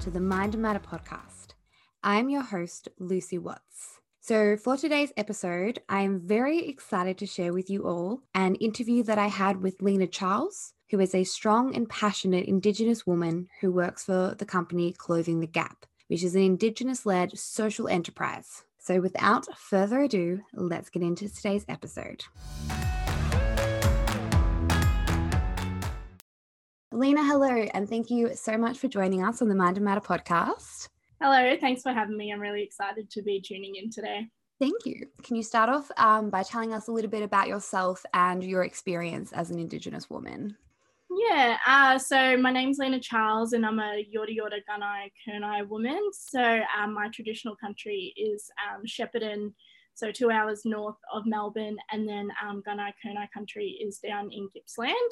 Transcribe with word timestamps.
to 0.00 0.10
the 0.10 0.18
Mind 0.18 0.54
and 0.54 0.62
Matter 0.62 0.80
podcast. 0.80 1.48
I'm 2.02 2.30
your 2.30 2.40
host, 2.40 2.88
Lucy 2.98 3.36
Watts. 3.36 4.00
So, 4.22 4.56
for 4.56 4.78
today's 4.78 5.12
episode, 5.14 5.82
I 5.90 6.00
am 6.00 6.26
very 6.26 6.66
excited 6.66 7.18
to 7.18 7.26
share 7.26 7.52
with 7.52 7.68
you 7.68 7.82
all 7.82 8.22
an 8.34 8.54
interview 8.54 9.02
that 9.02 9.18
I 9.18 9.26
had 9.26 9.62
with 9.62 9.82
Lena 9.82 10.06
Charles, 10.06 10.72
who 10.90 11.00
is 11.00 11.14
a 11.14 11.24
strong 11.24 11.76
and 11.76 11.86
passionate 11.86 12.46
Indigenous 12.46 13.06
woman 13.06 13.48
who 13.60 13.70
works 13.70 14.04
for 14.04 14.34
the 14.38 14.46
company 14.46 14.94
Clothing 14.96 15.40
the 15.40 15.46
Gap, 15.46 15.84
which 16.08 16.24
is 16.24 16.34
an 16.34 16.42
Indigenous 16.42 17.04
led 17.04 17.36
social 17.38 17.86
enterprise. 17.86 18.64
So, 18.78 19.02
without 19.02 19.54
further 19.58 20.00
ado, 20.00 20.40
let's 20.54 20.88
get 20.88 21.02
into 21.02 21.28
today's 21.28 21.66
episode. 21.68 22.24
Lena, 27.00 27.24
hello, 27.24 27.66
and 27.72 27.88
thank 27.88 28.10
you 28.10 28.36
so 28.36 28.58
much 28.58 28.76
for 28.76 28.86
joining 28.86 29.24
us 29.24 29.40
on 29.40 29.48
the 29.48 29.54
Mind 29.54 29.78
and 29.78 29.86
Matter 29.86 30.02
podcast. 30.02 30.90
Hello, 31.18 31.56
thanks 31.58 31.80
for 31.80 31.94
having 31.94 32.14
me. 32.14 32.30
I'm 32.30 32.40
really 32.40 32.62
excited 32.62 33.08
to 33.12 33.22
be 33.22 33.40
tuning 33.40 33.76
in 33.76 33.90
today. 33.90 34.28
Thank 34.58 34.84
you. 34.84 35.06
Can 35.22 35.36
you 35.36 35.42
start 35.42 35.70
off 35.70 35.90
um, 35.96 36.28
by 36.28 36.42
telling 36.42 36.74
us 36.74 36.88
a 36.88 36.92
little 36.92 37.10
bit 37.10 37.22
about 37.22 37.48
yourself 37.48 38.04
and 38.12 38.44
your 38.44 38.64
experience 38.64 39.32
as 39.32 39.50
an 39.50 39.58
Indigenous 39.58 40.10
woman? 40.10 40.58
Yeah, 41.10 41.56
uh, 41.66 41.96
so 41.98 42.36
my 42.36 42.52
name's 42.52 42.76
Lena 42.76 43.00
Charles 43.00 43.54
and 43.54 43.64
I'm 43.64 43.78
a 43.78 44.06
Yorta 44.14 44.36
Yorta 44.36 44.58
Gunai 44.68 45.10
Kurnai 45.26 45.66
woman. 45.66 46.10
So 46.12 46.60
um, 46.78 46.92
my 46.92 47.08
traditional 47.08 47.56
country 47.56 48.12
is 48.14 48.50
um, 48.68 48.82
Shepparton 48.84 49.54
so 50.00 50.10
two 50.10 50.30
hours 50.30 50.62
north 50.64 50.96
of 51.12 51.26
Melbourne, 51.26 51.76
and 51.92 52.08
then 52.08 52.30
um, 52.42 52.62
Gunai 52.66 52.92
Kurnai 53.04 53.28
country 53.32 53.78
is 53.82 53.98
down 53.98 54.30
in 54.32 54.48
Gippsland. 54.54 55.10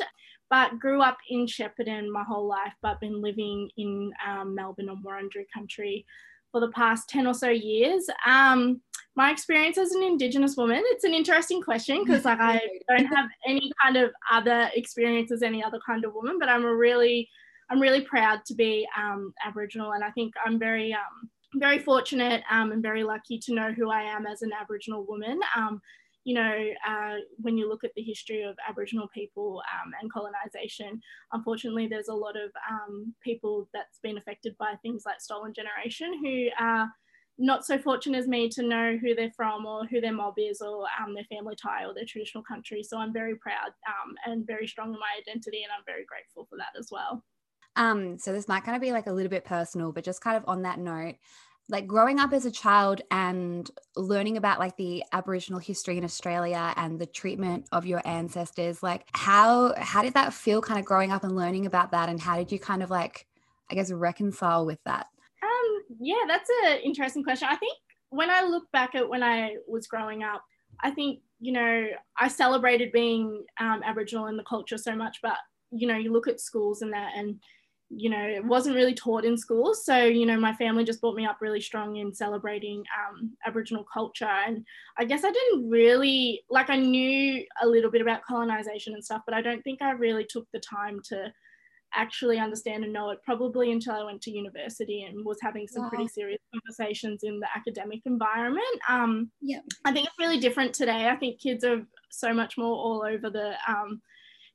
But 0.50 0.78
grew 0.78 1.03
up 1.03 1.19
in 1.28 1.47
Shepparton 1.47 2.11
my 2.11 2.25
whole 2.25 2.48
life, 2.48 2.72
but 2.80 3.00
been 3.00 3.20
living 3.20 3.70
in 3.77 4.11
um, 4.27 4.55
Melbourne 4.55 4.89
and 4.89 5.05
Wurundjeri 5.05 5.45
country 5.55 6.06
for 6.50 6.61
the 6.61 6.70
past 6.70 7.08
10 7.11 7.27
or 7.27 7.34
so 7.34 7.50
years. 7.50 8.06
Um, 8.27 8.80
my 9.14 9.30
experience 9.30 9.77
as 9.78 9.92
an 9.92 10.03
Indigenous 10.03 10.56
woman, 10.56 10.83
it's 10.86 11.05
an 11.05 11.12
interesting 11.12 11.61
question 11.61 12.05
because 12.05 12.25
like 12.25 12.41
I 12.41 12.61
don't 12.89 13.06
have 13.06 13.27
any 13.47 13.70
kind 13.83 13.97
of 13.97 14.11
other 14.33 14.70
experience 14.75 15.30
as 15.30 15.42
any 15.42 15.62
other 15.62 15.80
kind 15.84 16.05
of 16.05 16.14
woman, 16.14 16.39
but 16.39 16.48
I'm 16.48 16.64
a 16.64 16.75
really, 16.75 17.28
I'm 17.69 17.80
really 17.80 18.00
proud 18.00 18.45
to 18.47 18.55
be 18.55 18.86
um, 18.97 19.34
Aboriginal 19.45 19.92
and 19.92 20.05
I 20.05 20.11
think 20.11 20.34
I'm 20.45 20.58
very, 20.58 20.95
um, 20.95 21.28
very 21.55 21.79
fortunate 21.79 22.43
um, 22.51 22.73
and 22.73 22.83
very 22.83 23.05
lucky 23.05 23.39
to 23.39 23.55
know 23.55 23.73
who 23.73 23.91
I 23.91 24.03
am 24.03 24.27
as 24.27 24.43
an 24.43 24.51
Aboriginal 24.59 25.05
woman. 25.07 25.41
Um, 25.57 25.81
you 26.25 26.35
know, 26.35 26.67
uh, 26.87 27.15
when 27.39 27.57
you 27.57 27.69
look 27.69 27.85
at 27.85 27.95
the 27.97 28.03
history 28.03 28.43
of 28.43 28.55
Aboriginal 28.69 29.09
people 29.15 29.63
um, 29.73 29.93
and 30.01 30.13
colonisation, 30.13 31.01
unfortunately, 31.33 31.87
there's 31.87 32.09
a 32.09 32.15
lot 32.15 32.37
of 32.37 32.51
um, 32.71 33.15
people 33.23 33.69
that's 33.73 33.99
been 34.03 34.19
affected 34.19 34.55
by 34.59 34.75
things 34.83 35.05
like 35.07 35.21
stolen 35.21 35.55
generation 35.55 36.13
who 36.23 36.49
are 36.61 36.91
not 37.39 37.65
so 37.65 37.79
fortunate 37.79 38.19
as 38.19 38.27
me 38.27 38.49
to 38.49 38.63
know 38.63 38.99
who 39.01 39.15
they're 39.15 39.33
from 39.37 39.65
or 39.65 39.87
who 39.87 40.01
their 40.01 40.13
mob 40.13 40.35
is 40.37 40.61
or 40.61 40.87
um, 41.01 41.15
their 41.15 41.25
family 41.25 41.55
tie 41.55 41.85
or 41.85 41.95
their 41.95 42.05
traditional 42.05 42.43
country. 42.43 42.83
So 42.83 42.99
I'm 42.99 43.13
very 43.13 43.37
proud 43.37 43.71
um, 43.87 44.15
and 44.27 44.47
very 44.47 44.67
strong 44.67 44.89
in 44.89 45.01
my 45.01 45.19
identity, 45.19 45.63
and 45.63 45.73
I'm 45.73 45.85
very 45.87 46.05
grateful 46.05 46.47
for 46.51 46.57
that 46.57 46.79
as 46.79 46.89
well. 46.91 47.25
Um, 47.79 48.19
so 48.19 48.33
this 48.33 48.48
might 48.48 48.65
kind 48.65 48.77
of 48.77 48.83
be 48.83 48.93
like 48.93 49.07
a 49.07 49.12
little 49.12 49.31
bit 49.31 49.45
personal, 49.45 49.93
but 49.93 50.05
just 50.05 50.21
kind 50.21 50.37
of 50.37 50.45
on 50.47 50.62
that 50.62 50.79
note, 50.79 51.15
like 51.71 51.87
growing 51.87 52.19
up 52.19 52.33
as 52.33 52.45
a 52.45 52.51
child 52.51 53.01
and 53.11 53.70
learning 53.97 54.37
about 54.37 54.59
like 54.59 54.77
the 54.77 55.05
aboriginal 55.12 55.61
history 55.61 55.98
in 55.98 56.05
australia 56.05 56.73
and 56.77 56.98
the 56.98 57.05
treatment 57.05 57.69
of 57.73 57.85
your 57.85 58.01
ancestors 58.07 58.83
like 58.83 59.05
how 59.13 59.75
how 59.77 60.01
did 60.01 60.14
that 60.14 60.33
feel 60.33 60.63
kind 60.63 60.80
of 60.80 60.86
growing 60.86 61.13
up 61.13 61.25
and 61.25 61.36
learning 61.36 61.67
about 61.67 61.91
that? 61.91 62.08
And 62.08 62.19
how 62.19 62.36
did 62.39 62.51
you 62.51 62.58
kind 62.58 62.83
of 62.83 62.89
like 62.89 63.27
i 63.70 63.75
guess 63.75 63.92
reconcile 63.92 64.64
with 64.64 64.79
that? 64.86 65.08
Um 65.42 65.83
yeah 66.01 66.25
that's 66.27 66.48
an 66.64 66.79
interesting 66.79 67.23
question. 67.23 67.48
I 67.51 67.57
think 67.57 67.77
when 68.11 68.31
i 68.31 68.42
look 68.42 68.70
back 68.73 68.95
at 68.95 69.08
when 69.08 69.23
i 69.23 69.57
was 69.67 69.86
growing 69.86 70.23
up 70.23 70.42
i 70.83 70.91
think 70.91 71.20
you 71.41 71.52
know 71.52 71.86
i 72.19 72.29
celebrated 72.29 72.91
being 72.92 73.45
um, 73.61 73.83
aboriginal 73.85 74.27
in 74.27 74.36
the 74.36 74.45
culture 74.45 74.79
so 74.79 74.95
much 74.97 75.19
but 75.23 75.36
you 75.70 75.86
know 75.86 75.97
you 75.97 76.13
look 76.13 76.29
at 76.29 76.41
schools 76.41 76.83
and 76.83 76.92
that 76.92 77.13
and 77.17 77.39
you 77.91 78.11
know, 78.11 78.21
it 78.21 78.45
wasn't 78.45 78.77
really 78.77 78.95
taught 78.95 79.25
in 79.25 79.37
school. 79.37 79.75
So, 79.75 79.97
you 79.97 80.27
know, 80.27 80.39
my 80.39 80.55
family 80.55 80.85
just 80.85 81.01
brought 81.01 81.17
me 81.17 81.25
up 81.25 81.39
really 81.41 81.61
strong 81.61 81.97
in 81.97 82.15
celebrating 82.15 82.85
um, 82.99 83.33
Aboriginal 83.47 83.87
culture. 83.91 84.27
And 84.27 84.65
I 84.99 85.05
guess 85.05 85.25
I 85.25 85.31
didn't 85.31 85.71
really, 85.71 86.43
like, 86.51 86.69
I 86.69 86.77
knew 86.77 87.45
a 87.63 87.67
little 87.67 87.91
bit 87.91 88.03
about 88.03 88.25
colonization 88.25 88.93
and 88.93 89.05
stuff, 89.05 89.23
but 89.25 89.35
I 89.35 89.41
don't 89.41 89.63
think 89.63 89.81
I 89.81 89.93
really 89.93 90.27
took 90.29 90.47
the 90.53 90.61
time 90.61 91.01
to 91.09 91.33
actually 91.95 92.39
understand 92.39 92.85
and 92.85 92.93
know 92.93 93.09
it 93.09 93.23
probably 93.25 93.73
until 93.73 93.95
I 93.95 94.05
went 94.05 94.20
to 94.23 94.31
university 94.31 95.05
and 95.05 95.25
was 95.25 95.39
having 95.41 95.67
some 95.67 95.85
wow. 95.85 95.89
pretty 95.89 96.09
serious 96.09 96.41
conversations 96.53 97.20
in 97.23 97.41
the 97.41 97.49
academic 97.57 98.01
environment. 98.05 98.67
Um, 98.87 99.31
yeah. 99.41 99.61
I 99.87 99.93
think 99.93 100.07
it's 100.07 100.19
really 100.19 100.39
different 100.39 100.75
today. 100.75 101.09
I 101.09 101.17
think 101.17 101.41
kids 101.41 101.65
are 101.65 101.81
so 102.11 102.35
much 102.35 102.59
more 102.59 102.77
all 102.77 103.03
over 103.03 103.31
the, 103.31 103.55
um, 103.67 104.03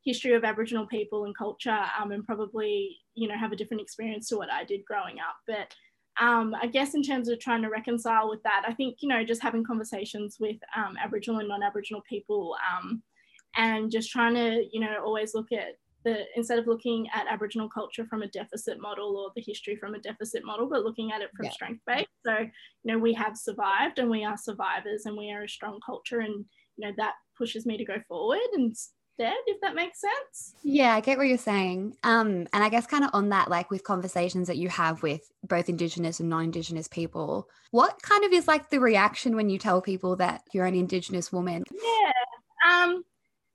history 0.03 0.33
of 0.33 0.43
Aboriginal 0.43 0.85
people 0.85 1.25
and 1.25 1.37
culture 1.37 1.79
um, 1.99 2.11
and 2.11 2.25
probably, 2.25 2.97
you 3.15 3.27
know, 3.27 3.37
have 3.37 3.51
a 3.51 3.55
different 3.55 3.81
experience 3.81 4.27
to 4.29 4.37
what 4.37 4.51
I 4.51 4.63
did 4.63 4.83
growing 4.85 5.19
up. 5.19 5.35
But 5.47 5.73
um, 6.19 6.55
I 6.61 6.67
guess 6.67 6.93
in 6.93 7.01
terms 7.01 7.29
of 7.29 7.39
trying 7.39 7.61
to 7.63 7.69
reconcile 7.69 8.29
with 8.29 8.43
that, 8.43 8.63
I 8.67 8.73
think, 8.73 8.97
you 9.01 9.09
know, 9.09 9.23
just 9.23 9.41
having 9.41 9.63
conversations 9.63 10.37
with 10.39 10.57
um, 10.75 10.97
Aboriginal 11.01 11.39
and 11.39 11.47
non-Aboriginal 11.47 12.03
people 12.07 12.55
um, 12.71 13.01
and 13.55 13.89
just 13.89 14.11
trying 14.11 14.35
to, 14.35 14.63
you 14.71 14.79
know, 14.79 14.97
always 15.03 15.33
look 15.33 15.51
at 15.51 15.77
the, 16.03 16.25
instead 16.35 16.59
of 16.59 16.67
looking 16.67 17.07
at 17.15 17.27
Aboriginal 17.29 17.69
culture 17.69 18.05
from 18.05 18.23
a 18.23 18.27
deficit 18.27 18.79
model 18.79 19.15
or 19.15 19.31
the 19.35 19.41
history 19.41 19.77
from 19.77 19.95
a 19.95 19.99
deficit 19.99 20.43
model, 20.43 20.67
but 20.69 20.83
looking 20.83 21.11
at 21.11 21.21
it 21.21 21.29
from 21.35 21.45
yeah. 21.45 21.51
strength 21.51 21.81
based. 21.87 22.09
So, 22.25 22.37
you 22.39 22.93
know, 22.93 22.99
we 22.99 23.13
have 23.13 23.37
survived 23.37 23.99
and 23.99 24.09
we 24.09 24.25
are 24.25 24.37
survivors 24.37 25.05
and 25.05 25.17
we 25.17 25.31
are 25.31 25.43
a 25.43 25.49
strong 25.49 25.79
culture 25.83 26.19
and, 26.19 26.45
you 26.77 26.87
know, 26.87 26.93
that 26.97 27.13
pushes 27.37 27.65
me 27.65 27.77
to 27.77 27.85
go 27.85 27.95
forward 28.07 28.39
and 28.53 28.75
dead 29.17 29.33
if 29.47 29.59
that 29.61 29.75
makes 29.75 30.01
sense? 30.01 30.55
Yeah 30.63 30.93
i 30.93 31.01
get 31.01 31.17
what 31.17 31.27
you're 31.27 31.37
saying. 31.37 31.95
Um 32.03 32.47
and 32.53 32.63
i 32.63 32.69
guess 32.69 32.87
kind 32.87 33.03
of 33.03 33.11
on 33.13 33.29
that 33.29 33.49
like 33.49 33.69
with 33.69 33.83
conversations 33.83 34.47
that 34.47 34.57
you 34.57 34.69
have 34.69 35.03
with 35.03 35.31
both 35.43 35.69
indigenous 35.69 36.19
and 36.19 36.29
non-indigenous 36.29 36.87
people 36.87 37.47
what 37.71 38.01
kind 38.03 38.23
of 38.23 38.31
is 38.31 38.47
like 38.47 38.69
the 38.69 38.79
reaction 38.79 39.35
when 39.35 39.49
you 39.49 39.57
tell 39.57 39.81
people 39.81 40.15
that 40.17 40.43
you're 40.53 40.67
an 40.67 40.75
indigenous 40.75 41.31
woman? 41.31 41.63
Yeah 41.71 42.71
um 42.71 43.03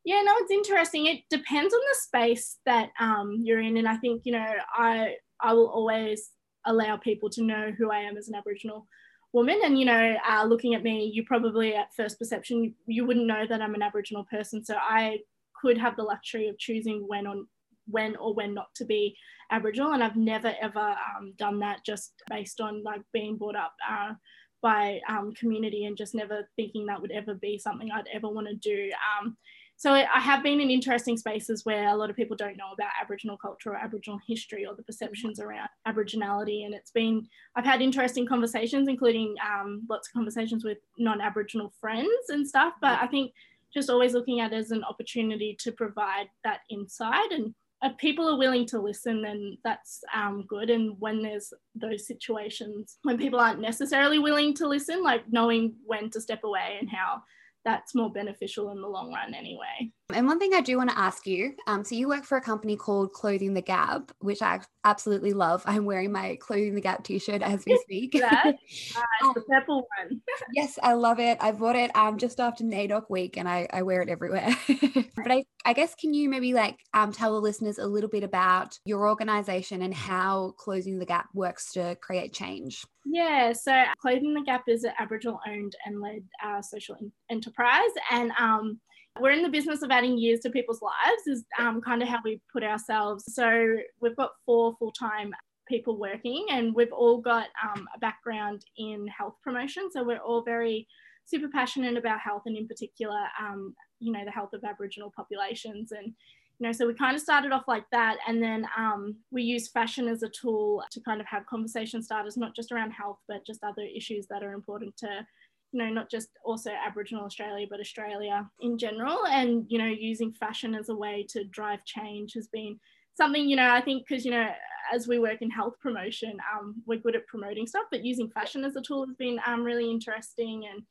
yeah 0.05 0.23
no 0.23 0.35
it's 0.39 0.51
interesting. 0.51 1.07
It 1.07 1.21
depends 1.31 1.73
on 1.73 1.81
the 1.81 1.99
space 2.01 2.59
that 2.67 2.91
um 3.01 3.41
you're 3.43 3.61
in 3.61 3.77
and 3.77 3.89
i 3.89 3.97
think 3.97 4.23
you 4.25 4.33
know 4.33 4.47
i 4.75 5.15
i 5.41 5.53
will 5.53 5.69
always 5.69 6.31
allow 6.67 6.97
people 6.97 7.31
to 7.31 7.43
know 7.43 7.73
who 7.79 7.91
i 7.91 7.99
am 7.99 8.17
as 8.17 8.29
an 8.29 8.35
aboriginal 8.35 8.87
woman. 9.33 9.61
And 9.65 9.79
you 9.79 9.85
know 9.85 10.17
uh, 10.29 10.45
looking 10.45 10.75
at 10.75 10.83
me 10.83 11.11
you 11.13 11.25
probably 11.25 11.75
at 11.75 11.95
first 11.95 12.19
perception 12.19 12.65
you, 12.65 12.73
you 12.87 13.07
wouldn't 13.07 13.27
know 13.27 13.45
that 13.49 13.63
i'm 13.63 13.75
an 13.75 13.83
aboriginal 13.83 14.25
person. 14.25 14.65
So 14.65 14.75
i 14.77 15.19
could 15.61 15.79
have 15.79 15.97
the 15.97 16.03
luxury 16.03 16.49
of 16.49 16.59
choosing 16.59 17.05
when 17.07 17.27
on 17.27 17.47
when 17.91 18.17
or 18.17 18.35
when 18.35 18.55
not 18.55 18.75
to 18.77 18.85
be 18.85 19.17
Aboriginal, 19.51 19.93
and 19.93 20.05
I've 20.05 20.17
never 20.17 20.55
ever 20.61 20.95
um, 21.17 21.33
done 21.37 21.59
that 21.61 21.85
just 21.85 22.13
based 22.29 22.61
on 22.61 22.83
like 22.83 23.01
being 23.13 23.37
brought 23.37 23.57
up 23.57 23.75
uh, 23.89 24.13
by 24.61 25.01
um, 25.09 25.33
community 25.35 25.87
and 25.87 25.97
just 25.97 26.15
never 26.15 26.49
thinking 26.57 26.87
that 26.87 27.01
would 27.01 27.13
ever 27.13 27.35
be 27.35 27.59
something 27.59 27.91
I'd 27.91 28.09
ever 28.13 28.29
want 28.29 28.49
to 28.49 28.55
do. 28.55 28.91
Um, 29.21 29.37
so 29.77 29.93
I 29.93 30.19
have 30.19 30.43
been 30.43 30.61
in 30.61 30.71
interesting 30.71 31.17
spaces 31.17 31.65
where 31.65 31.89
a 31.89 31.95
lot 31.95 32.11
of 32.11 32.17
people 32.17 32.37
don't 32.37 32.57
know 32.57 32.73
about 32.75 32.91
Aboriginal 33.01 33.37
culture 33.37 33.71
or 33.71 33.77
Aboriginal 33.77 34.19
history 34.27 34.67
or 34.67 34.75
the 34.75 34.83
perceptions 34.83 35.39
around 35.39 35.69
Aboriginality, 35.87 36.65
and 36.65 36.75
it's 36.75 36.91
been 36.91 37.27
I've 37.55 37.65
had 37.65 37.81
interesting 37.81 38.27
conversations, 38.27 38.89
including 38.89 39.37
um, 39.41 39.87
lots 39.89 40.09
of 40.09 40.15
conversations 40.15 40.65
with 40.65 40.79
non-Aboriginal 40.99 41.73
friends 41.81 42.29
and 42.29 42.47
stuff. 42.47 42.75
But 42.81 42.99
I 43.01 43.07
think 43.07 43.33
just 43.73 43.91
always 43.91 44.15
looking 44.15 44.41
at 44.41 44.53
it 44.53 44.57
as 44.57 44.71
an 44.71 44.85
opportunity 44.85 45.57
to 45.61 45.73
provide 45.73 46.27
that 46.45 46.61
insight 46.71 47.31
and 47.33 47.55
if 47.85 47.97
people 47.97 48.29
are 48.29 48.39
willing 48.39 48.67
to 48.67 48.81
listen 48.81 49.23
then 49.23 49.57
that's 49.63 50.01
um, 50.15 50.45
good 50.49 50.69
and 50.69 50.97
when 50.99 51.23
there's 51.23 51.53
those 51.75 52.07
situations 52.07 52.99
when 53.03 53.17
people 53.17 53.39
aren't 53.39 53.61
necessarily 53.61 54.19
willing 54.19 54.53
to 54.53 54.67
listen 54.67 55.03
like 55.03 55.23
knowing 55.31 55.75
when 55.85 56.11
to 56.11 56.21
step 56.21 56.43
away 56.45 56.77
and 56.81 56.91
how 56.91 57.23
that's 57.69 57.95
more 57.95 58.11
beneficial 58.11 58.71
in 58.71 58.81
the 58.81 58.89
long 58.89 59.13
run 59.13 59.35
anyway. 59.35 59.93
And 60.15 60.27
one 60.27 60.39
thing 60.39 60.55
I 60.55 60.63
do 60.63 60.79
want 60.79 60.89
to 60.89 60.99
ask 60.99 61.27
you 61.27 61.53
um, 61.67 61.85
so 61.85 61.95
you 61.95 62.09
work 62.09 62.25
for 62.25 62.39
a 62.39 62.41
company 62.41 62.77
called 62.77 63.13
Clothing 63.13 63.53
the 63.53 63.61
Gap, 63.61 64.11
which 64.21 64.41
I 64.41 64.61
absolutely 64.85 65.35
love. 65.35 65.63
I'm 65.67 65.85
wearing 65.85 66.11
my 66.11 66.39
Clothing 66.41 66.75
the 66.75 66.81
Gap 66.81 67.05
t 67.05 67.19
shirt 67.19 67.43
as 67.43 67.63
we 67.67 67.79
speak. 67.83 68.13
that, 68.13 68.47
uh, 68.97 69.27
um, 69.27 69.33
the 69.35 69.43
purple 69.43 69.87
one. 69.99 70.23
yes, 70.55 70.79
I 70.83 70.95
love 70.95 71.21
it. 71.21 71.37
I 71.43 71.53
bought 71.53 71.77
it 71.77 71.95
um, 71.95 72.17
just 72.17 72.41
after 72.41 72.65
NAIDOC 72.65 73.11
week 73.11 73.37
and 73.37 73.47
I, 73.47 73.69
I 73.71 73.83
wear 73.83 74.01
it 74.01 74.09
everywhere. 74.09 74.49
but 75.15 75.31
I, 75.31 75.45
I 75.67 75.75
guess, 75.75 75.95
can 75.95 76.15
you 76.15 76.31
maybe 76.31 76.55
like 76.55 76.79
um, 76.95 77.13
tell 77.13 77.35
the 77.35 77.41
listeners 77.41 77.77
a 77.77 77.87
little 77.87 78.09
bit 78.09 78.25
about 78.25 78.79
your 78.87 79.07
organization 79.07 79.83
and 79.83 79.93
how 79.93 80.55
Clothing 80.57 80.99
the 80.99 81.07
Gap 81.07 81.27
works 81.35 81.71
to 81.75 81.97
create 82.01 82.33
change? 82.33 82.83
Yeah, 83.05 83.53
so 83.53 83.85
Clothing 84.01 84.33
the 84.33 84.43
Gap 84.43 84.65
is 84.69 84.85
an 84.85 84.93
Aboriginal 84.99 85.39
owned 85.47 85.75
and 85.85 86.01
led 86.01 86.23
uh, 86.43 86.63
social 86.63 86.97
enterprise. 87.31 87.91
And 88.11 88.33
um, 88.39 88.81
we're 89.21 89.31
in 89.31 89.43
the 89.43 89.49
business 89.49 89.83
of 89.83 89.91
adding 89.91 90.19
years 90.19 90.41
to 90.41 90.51
people's 90.51 90.83
lives, 90.83 91.27
is 91.27 91.45
um, 91.59 91.81
kind 91.81 92.03
of 92.03 92.09
how 92.09 92.19
we 92.25 92.41
put 92.53 92.63
ourselves. 92.63 93.25
So 93.35 93.77
we've 94.01 94.17
got 94.17 94.33
four 94.45 94.77
full 94.79 94.93
time 94.93 95.35
people 95.69 95.99
working, 95.99 96.47
and 96.51 96.75
we've 96.75 96.93
all 96.93 97.21
got 97.21 97.49
um, 97.63 97.87
a 97.95 97.99
background 97.99 98.65
in 98.77 99.07
health 99.09 99.35
promotion. 99.43 99.91
So 99.93 100.03
we're 100.03 100.19
all 100.19 100.43
very 100.43 100.87
super 101.25 101.49
passionate 101.49 101.97
about 101.97 102.21
health, 102.21 102.43
and 102.47 102.57
in 102.57 102.67
particular, 102.67 103.21
um, 103.41 103.75
you 104.01 104.13
know, 104.13 104.25
the 104.25 104.31
health 104.31 104.53
of 104.55 104.65
Aboriginal 104.65 105.13
populations. 105.15 105.93
And 105.93 106.15
you 106.59 106.67
know, 106.67 106.73
so 106.73 106.87
we 106.89 106.95
kind 106.95 107.15
of 107.15 107.23
started 107.23 107.53
off 107.53 107.69
like 107.69 107.85
that, 107.93 108.17
and 108.27 108.43
then 108.43 108.67
um, 108.77 109.17
we 109.31 109.43
use 109.43 109.69
fashion 109.69 110.09
as 110.09 110.23
a 110.23 110.29
tool 110.29 110.83
to 110.91 111.01
kind 111.01 111.21
of 111.21 111.27
have 111.27 111.47
conversation 111.47 112.03
starters, 112.03 112.37
not 112.37 112.57
just 112.57 112.73
around 112.73 112.91
health, 112.91 113.19
but 113.29 113.47
just 113.47 113.63
other 113.63 113.87
issues 113.95 114.27
that 114.29 114.43
are 114.43 114.55
important 114.55 114.97
to 114.97 115.27
you 115.73 115.83
know, 115.83 115.91
not 115.91 116.11
just 116.11 116.29
also 116.45 116.71
Aboriginal 116.71 117.25
Australia, 117.25 117.67
but 117.69 117.81
Australia 117.81 118.49
in 118.61 118.79
general. 118.79 119.27
And, 119.27 119.67
you 119.69 119.79
know, 119.79 119.87
using 119.87 120.33
fashion 120.33 120.75
as 120.75 120.89
a 120.89 120.95
way 120.95 121.27
to 121.31 121.45
drive 121.45 121.85
change 121.85 122.33
has 122.35 122.49
been 122.49 122.79
something, 123.15 123.49
you 123.49 123.57
know, 123.57 123.71
I 123.71 123.81
think 123.81 124.07
because, 124.07 124.25
you 124.25 124.31
know, 124.31 124.49
as 124.93 125.07
we 125.07 125.19
work 125.19 125.43
in 125.43 125.51
health 125.51 125.75
promotion, 125.81 126.39
um, 126.55 126.83
we're 126.87 126.99
good 126.99 127.17
at 127.17 127.27
promoting 127.27 127.67
stuff, 127.67 127.85
but 127.91 128.05
using 128.05 128.31
fashion 128.31 128.65
as 128.65 128.77
a 128.77 128.81
tool 128.81 129.07
has 129.07 129.17
been 129.17 129.39
um, 129.47 129.63
really 129.63 129.91
interesting. 129.91 130.67
And 130.73 130.83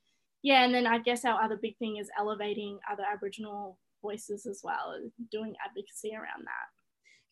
yeah, 0.43 0.63
and 0.63 0.73
then 0.73 0.85
I 0.85 0.99
guess 0.99 1.25
our 1.25 1.41
other 1.41 1.57
big 1.59 1.77
thing 1.77 1.97
is 1.97 2.09
elevating 2.19 2.79
other 2.91 3.03
Aboriginal 3.11 3.79
voices 4.01 4.45
as 4.45 4.61
well, 4.63 4.95
doing 5.31 5.55
advocacy 5.65 6.13
around 6.13 6.45
that. 6.45 6.67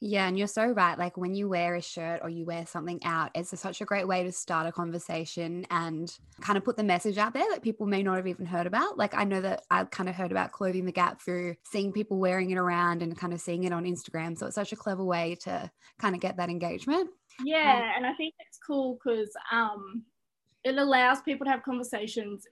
Yeah, 0.02 0.28
and 0.28 0.38
you're 0.38 0.48
so 0.48 0.68
right. 0.68 0.98
Like 0.98 1.18
when 1.18 1.36
you 1.36 1.48
wear 1.48 1.76
a 1.76 1.82
shirt 1.82 2.20
or 2.22 2.30
you 2.30 2.46
wear 2.46 2.66
something 2.66 3.00
out, 3.04 3.32
it's 3.34 3.54
a, 3.54 3.58
such 3.58 3.80
a 3.80 3.86
great 3.86 4.08
way 4.08 4.24
to 4.24 4.32
start 4.32 4.68
a 4.68 4.72
conversation 4.72 5.66
and 5.72 6.14
kind 6.42 6.58
of 6.58 6.66
put 6.66 6.76
the 6.76 6.84
message 6.84 7.18
out 7.18 7.34
there 7.34 7.46
that 7.52 7.62
people 7.62 7.88
may 7.88 8.04
not 8.04 8.18
have 8.18 8.28
even 8.28 8.46
heard 8.46 8.68
about. 8.68 8.98
Like 8.98 9.16
I 9.16 9.24
know 9.24 9.40
that 9.42 9.64
I've 9.72 9.90
kind 9.92 10.10
of 10.10 10.16
heard 10.16 10.32
about 10.32 10.52
clothing 10.52 10.86
the 10.86 10.92
gap 10.92 11.22
through 11.22 11.56
seeing 11.64 11.94
people 11.94 12.18
wearing 12.18 12.52
it 12.52 12.58
around 12.58 13.02
and 13.04 13.18
kind 13.18 13.32
of 13.32 13.40
seeing 13.40 13.64
it 13.64 13.72
on 13.72 13.86
Instagram. 13.86 14.38
So 14.38 14.48
it's 14.48 14.56
such 14.56 14.74
a 14.74 14.78
clever 14.78 15.04
way 15.04 15.38
to 15.42 15.72
kind 15.98 16.14
of 16.14 16.22
get 16.22 16.38
that 16.38 16.50
engagement. 16.50 17.10
Yeah, 17.44 17.76
um, 17.76 17.92
and 17.98 18.06
I 18.06 18.14
think 18.14 18.36
it's 18.48 18.60
cool 18.66 19.00
because 19.02 19.32
um, 19.52 20.04
it 20.64 20.78
allows 20.78 21.22
people 21.22 21.46
to 21.46 21.52
have 21.52 21.64
conversations 21.64 22.46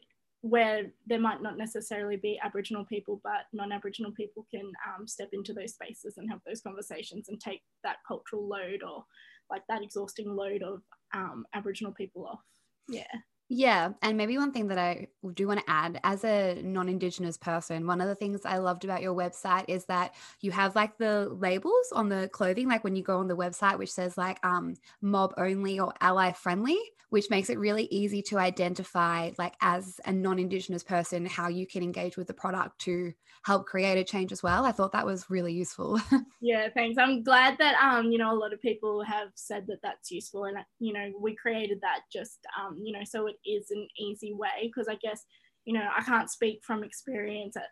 where 0.44 0.92
there 1.07 1.22
might 1.22 1.42
not 1.42 1.57
necessarily 1.57 2.18
be 2.18 2.38
Aboriginal 2.44 2.84
people, 2.84 3.22
but 3.24 3.45
non 3.54 3.72
Aboriginal 3.72 4.12
people 4.12 4.45
can 4.51 4.74
um, 4.86 5.07
step 5.07 5.30
into 5.31 5.54
those 5.54 5.74
spaces 5.74 6.18
and 6.18 6.30
have 6.30 6.42
those 6.45 6.60
conversations 6.60 7.30
and 7.30 7.40
take 7.40 7.62
that 7.86 7.98
cultural 8.06 8.45
load 8.45 8.84
or 8.84 9.06
like 9.50 9.62
that 9.69 9.81
exhausting 9.81 10.36
load 10.36 10.62
of 10.62 10.81
um, 11.13 11.45
Aboriginal 11.54 11.94
people 11.94 12.28
off. 12.28 12.42
Yeah. 12.90 13.07
Yeah. 13.50 13.90
And 14.01 14.18
maybe 14.18 14.38
one 14.38 14.51
thing 14.51 14.68
that 14.69 14.78
I 14.78 15.07
do 15.34 15.48
want 15.48 15.60
to 15.60 15.69
add 15.69 16.00
as 16.04 16.24
a 16.24 16.62
non 16.63 16.90
Indigenous 16.90 17.38
person, 17.38 17.86
one 17.86 18.01
of 18.01 18.07
the 18.07 18.16
things 18.16 18.42
I 18.45 18.57
loved 18.57 18.84
about 18.84 19.01
your 19.01 19.13
website 19.13 19.66
is 19.68 19.86
that 19.86 20.16
you 20.42 20.51
have 20.51 20.75
like 20.75 20.98
the 20.98 21.30
labels 21.30 21.92
on 21.94 22.10
the 22.10 22.30
clothing, 22.31 22.68
like 22.68 22.84
when 22.84 22.95
you 22.95 23.04
go 23.04 23.19
on 23.19 23.28
the 23.28 23.38
website, 23.38 23.78
which 23.78 23.92
says 23.92 24.18
like 24.18 24.44
um, 24.45 24.75
mob 25.01 25.34
only 25.38 25.80
or 25.80 25.94
ally 26.01 26.31
friendly, 26.31 26.80
which 27.10 27.30
makes 27.30 27.51
it 27.51 27.60
really 27.60 27.84
easy 27.92 28.24
to 28.24 28.40
identify, 28.40 29.30
like 29.38 29.54
as 29.62 30.00
a 30.06 30.12
non 30.12 30.39
Indigenous 30.39 30.84
person, 30.84 31.25
how 31.28 31.48
you 31.48 31.68
can 31.68 31.84
engage 31.84 32.18
with 32.18 32.25
the 32.25 32.34
product 32.34 32.80
to 32.80 33.13
help 33.44 33.68
create 33.68 34.00
a 34.00 34.04
change 34.04 34.31
as 34.31 34.42
well. 34.42 34.66
I 34.66 34.72
thought 34.72 34.94
that 34.94 35.06
was 35.06 35.30
really 35.30 35.54
useful. 35.54 36.00
yeah, 36.42 36.69
thanks. 36.74 36.98
I'm 36.98 37.22
glad 37.22 37.57
that, 37.60 37.75
um, 37.75 38.12
you 38.12 38.18
know, 38.18 38.34
a 38.34 38.39
lot 38.39 38.54
of 38.54 38.62
people 38.62 39.04
have 39.04 39.28
said 39.36 39.68
that 39.68 39.81
that's 39.84 40.10
useful. 40.10 40.46
And, 40.46 40.57
you 40.80 40.94
know, 40.94 41.12
we 41.19 41.36
created 41.36 41.81
that 41.81 42.00
just, 42.12 42.39
um, 42.60 42.80
you 42.81 42.94
know, 42.94 43.04
so 43.04 43.28
it 43.28 43.33
is 43.46 43.72
an 43.72 43.88
easy 43.98 44.34
way 44.34 44.64
because 44.64 44.88
I 44.88 44.96
guess, 44.96 45.26
you 45.66 45.74
know, 45.74 45.88
I 45.96 46.04
can't 46.04 46.30
speak 46.30 46.62
from 46.64 46.84
experience 46.84 47.56
at, 47.58 47.70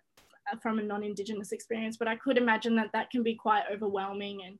uh, 0.51 0.57
from 0.61 0.79
a 0.79 0.81
non-indigenous 0.81 1.51
experience 1.51 1.97
but 1.97 2.07
i 2.07 2.15
could 2.15 2.35
imagine 2.35 2.75
that 2.75 2.89
that 2.93 3.11
can 3.11 3.21
be 3.21 3.35
quite 3.35 3.61
overwhelming 3.71 4.41
and 4.43 4.57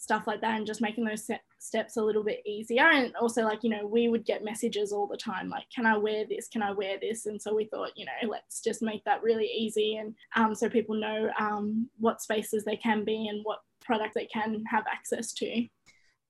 stuff 0.00 0.26
like 0.26 0.40
that 0.40 0.56
and 0.56 0.66
just 0.66 0.80
making 0.80 1.04
those 1.04 1.30
steps 1.58 1.98
a 1.98 2.02
little 2.02 2.24
bit 2.24 2.40
easier. 2.46 2.84
And 2.84 3.14
also 3.16 3.42
like 3.44 3.62
you 3.62 3.68
know 3.68 3.86
we 3.86 4.08
would 4.08 4.24
get 4.24 4.42
messages 4.42 4.92
all 4.92 5.06
the 5.06 5.16
time 5.16 5.50
like 5.50 5.64
can 5.74 5.84
i 5.84 5.96
wear 5.96 6.24
this? 6.26 6.48
Can 6.48 6.62
i 6.62 6.72
wear 6.72 6.96
this? 7.00 7.26
And 7.26 7.40
so 7.40 7.54
we 7.54 7.66
thought 7.66 7.90
you 7.96 8.06
know 8.06 8.30
let's 8.30 8.62
just 8.62 8.80
make 8.80 9.04
that 9.04 9.22
really 9.22 9.46
easy 9.46 9.96
and 9.96 10.14
um, 10.36 10.54
so 10.54 10.70
people 10.70 10.98
know 10.98 11.30
um, 11.38 11.88
what 11.98 12.22
spaces 12.22 12.64
they 12.64 12.76
can 12.76 13.04
be 13.04 13.28
and 13.28 13.40
what 13.44 13.60
product 13.84 14.14
they 14.14 14.26
can 14.26 14.64
have 14.70 14.84
access 14.90 15.32
to 15.34 15.66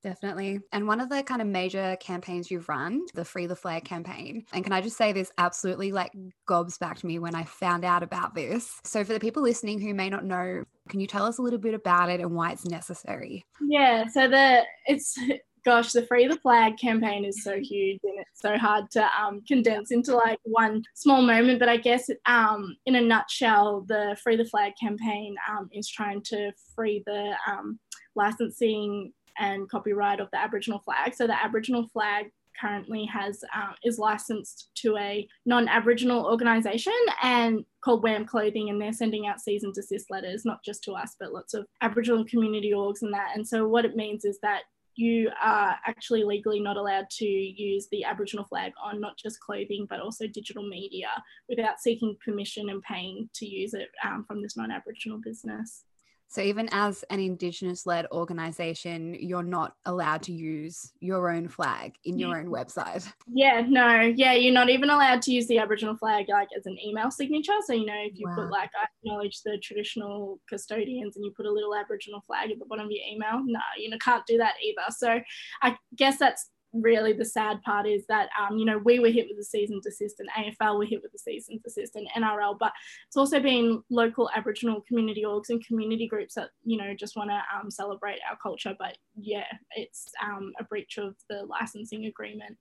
Definitely. 0.02 0.60
And 0.72 0.86
one 0.86 1.00
of 1.00 1.08
the 1.08 1.22
kind 1.22 1.42
of 1.42 1.48
major 1.48 1.96
campaigns 2.00 2.50
you've 2.50 2.68
run, 2.68 3.02
the 3.14 3.24
Free 3.24 3.46
the 3.46 3.56
Flag 3.56 3.84
campaign. 3.84 4.44
And 4.52 4.64
can 4.64 4.72
I 4.72 4.80
just 4.80 4.96
say 4.96 5.12
this 5.12 5.30
absolutely 5.38 5.92
like 5.92 6.12
gobs 6.46 6.78
back 6.78 6.98
to 6.98 7.06
me 7.06 7.18
when 7.18 7.34
I 7.34 7.44
found 7.44 7.84
out 7.84 8.02
about 8.02 8.34
this. 8.34 8.80
So 8.84 9.04
for 9.04 9.12
the 9.12 9.20
people 9.20 9.42
listening 9.42 9.80
who 9.80 9.92
may 9.94 10.08
not 10.08 10.24
know, 10.24 10.64
can 10.88 11.00
you 11.00 11.06
tell 11.06 11.24
us 11.24 11.38
a 11.38 11.42
little 11.42 11.58
bit 11.58 11.74
about 11.74 12.10
it 12.10 12.20
and 12.20 12.34
why 12.34 12.52
it's 12.52 12.64
necessary? 12.64 13.44
Yeah. 13.60 14.06
So 14.06 14.28
the 14.28 14.62
it's 14.86 15.18
gosh, 15.64 15.92
the 15.92 16.06
Free 16.06 16.26
the 16.26 16.38
Flag 16.38 16.78
campaign 16.78 17.24
is 17.24 17.42
so 17.42 17.58
huge 17.58 18.00
and 18.04 18.18
it's 18.20 18.40
so 18.40 18.56
hard 18.56 18.90
to 18.92 19.06
um, 19.20 19.42
condense 19.46 19.90
into 19.90 20.16
like 20.16 20.38
one 20.44 20.82
small 20.94 21.22
moment. 21.22 21.58
But 21.58 21.68
I 21.68 21.76
guess 21.76 22.08
um, 22.26 22.76
in 22.86 22.96
a 22.96 23.00
nutshell, 23.00 23.84
the 23.86 24.16
Free 24.22 24.36
the 24.36 24.44
Flag 24.44 24.72
campaign 24.80 25.36
um, 25.50 25.68
is 25.72 25.88
trying 25.88 26.22
to 26.24 26.52
free 26.74 27.02
the 27.06 27.34
um, 27.46 27.78
licensing 28.14 29.12
and 29.40 29.68
copyright 29.68 30.20
of 30.20 30.28
the 30.30 30.38
Aboriginal 30.38 30.78
flag. 30.80 31.14
So 31.14 31.26
the 31.26 31.42
Aboriginal 31.42 31.88
flag 31.88 32.26
currently 32.60 33.06
has 33.06 33.42
um, 33.54 33.74
is 33.82 33.98
licensed 33.98 34.70
to 34.76 34.96
a 34.98 35.26
non-Aboriginal 35.46 36.26
organisation 36.26 36.92
and 37.22 37.64
called 37.82 38.02
WAM 38.02 38.26
Clothing, 38.26 38.68
and 38.68 38.80
they're 38.80 38.92
sending 38.92 39.26
out 39.26 39.40
cease 39.40 39.62
and 39.62 39.74
desist 39.74 40.10
letters, 40.10 40.44
not 40.44 40.62
just 40.64 40.84
to 40.84 40.92
us, 40.92 41.16
but 41.18 41.32
lots 41.32 41.54
of 41.54 41.66
Aboriginal 41.80 42.24
community 42.26 42.72
orgs 42.72 43.02
and 43.02 43.14
that. 43.14 43.30
And 43.34 43.46
so 43.46 43.66
what 43.66 43.84
it 43.84 43.96
means 43.96 44.24
is 44.24 44.38
that 44.42 44.62
you 44.96 45.30
are 45.42 45.76
actually 45.86 46.24
legally 46.24 46.60
not 46.60 46.76
allowed 46.76 47.08
to 47.10 47.24
use 47.24 47.88
the 47.90 48.04
Aboriginal 48.04 48.44
flag 48.44 48.72
on 48.82 49.00
not 49.00 49.16
just 49.16 49.40
clothing 49.40 49.86
but 49.88 50.00
also 50.00 50.26
digital 50.26 50.66
media 50.68 51.08
without 51.48 51.80
seeking 51.80 52.16
permission 52.22 52.68
and 52.68 52.82
paying 52.82 53.30
to 53.34 53.46
use 53.46 53.72
it 53.72 53.88
um, 54.04 54.24
from 54.26 54.42
this 54.42 54.56
non-Aboriginal 54.56 55.18
business. 55.24 55.84
So 56.30 56.40
even 56.42 56.68
as 56.70 57.02
an 57.10 57.18
Indigenous 57.18 57.86
led 57.86 58.06
organization, 58.12 59.16
you're 59.18 59.42
not 59.42 59.74
allowed 59.84 60.22
to 60.22 60.32
use 60.32 60.92
your 61.00 61.28
own 61.28 61.48
flag 61.48 61.96
in 62.04 62.20
your 62.20 62.38
own 62.38 62.46
website. 62.46 63.12
Yeah, 63.32 63.64
no, 63.66 64.00
yeah, 64.00 64.32
you're 64.34 64.52
not 64.52 64.70
even 64.70 64.90
allowed 64.90 65.22
to 65.22 65.32
use 65.32 65.46
the 65.46 65.58
Aboriginal 65.58 65.96
flag 65.96 66.26
like 66.28 66.48
as 66.56 66.66
an 66.66 66.76
email 66.84 67.10
signature. 67.10 67.54
So 67.64 67.72
you 67.72 67.86
know, 67.86 67.94
if 67.96 68.18
you 68.18 68.26
wow. 68.28 68.34
put 68.34 68.50
like 68.50 68.70
I 68.74 68.86
acknowledge 69.02 69.40
the 69.42 69.56
traditional 69.62 70.40
custodians 70.48 71.16
and 71.16 71.24
you 71.24 71.32
put 71.36 71.46
a 71.46 71.52
little 71.52 71.74
Aboriginal 71.74 72.22
flag 72.26 72.50
at 72.50 72.58
the 72.58 72.64
bottom 72.66 72.86
of 72.86 72.90
your 72.90 73.04
email, 73.08 73.40
no, 73.44 73.60
you 73.78 73.88
know, 73.88 73.98
can't 73.98 74.26
do 74.26 74.38
that 74.38 74.54
either. 74.62 74.82
So 74.90 75.20
I 75.62 75.76
guess 75.96 76.18
that's 76.18 76.50
really 76.72 77.12
the 77.12 77.24
sad 77.24 77.62
part 77.62 77.86
is 77.86 78.06
that 78.08 78.28
um, 78.38 78.58
you 78.58 78.64
know 78.64 78.78
we 78.78 78.98
were 78.98 79.08
hit 79.08 79.26
with 79.28 79.44
cease 79.44 79.70
and 79.70 79.82
desist 79.82 80.20
and 80.20 80.28
AFL 80.30 80.78
were 80.78 80.84
hit 80.84 81.02
with 81.02 81.12
cease 81.20 81.48
and 81.48 81.62
desist 81.62 81.96
and 81.96 82.08
NRL, 82.16 82.56
but 82.58 82.72
it's 83.06 83.16
also 83.16 83.40
been 83.40 83.82
local 83.90 84.30
Aboriginal 84.34 84.80
community 84.82 85.24
orgs 85.24 85.50
and 85.50 85.64
community 85.64 86.06
groups 86.06 86.34
that 86.34 86.50
you 86.64 86.76
know 86.76 86.94
just 86.94 87.16
want 87.16 87.30
to 87.30 87.40
um, 87.56 87.70
celebrate 87.70 88.18
our 88.28 88.36
culture. 88.36 88.74
But 88.78 88.96
yeah, 89.16 89.46
it's 89.76 90.10
um, 90.24 90.52
a 90.58 90.64
breach 90.64 90.98
of 90.98 91.14
the 91.28 91.44
licensing 91.44 92.06
agreement 92.06 92.56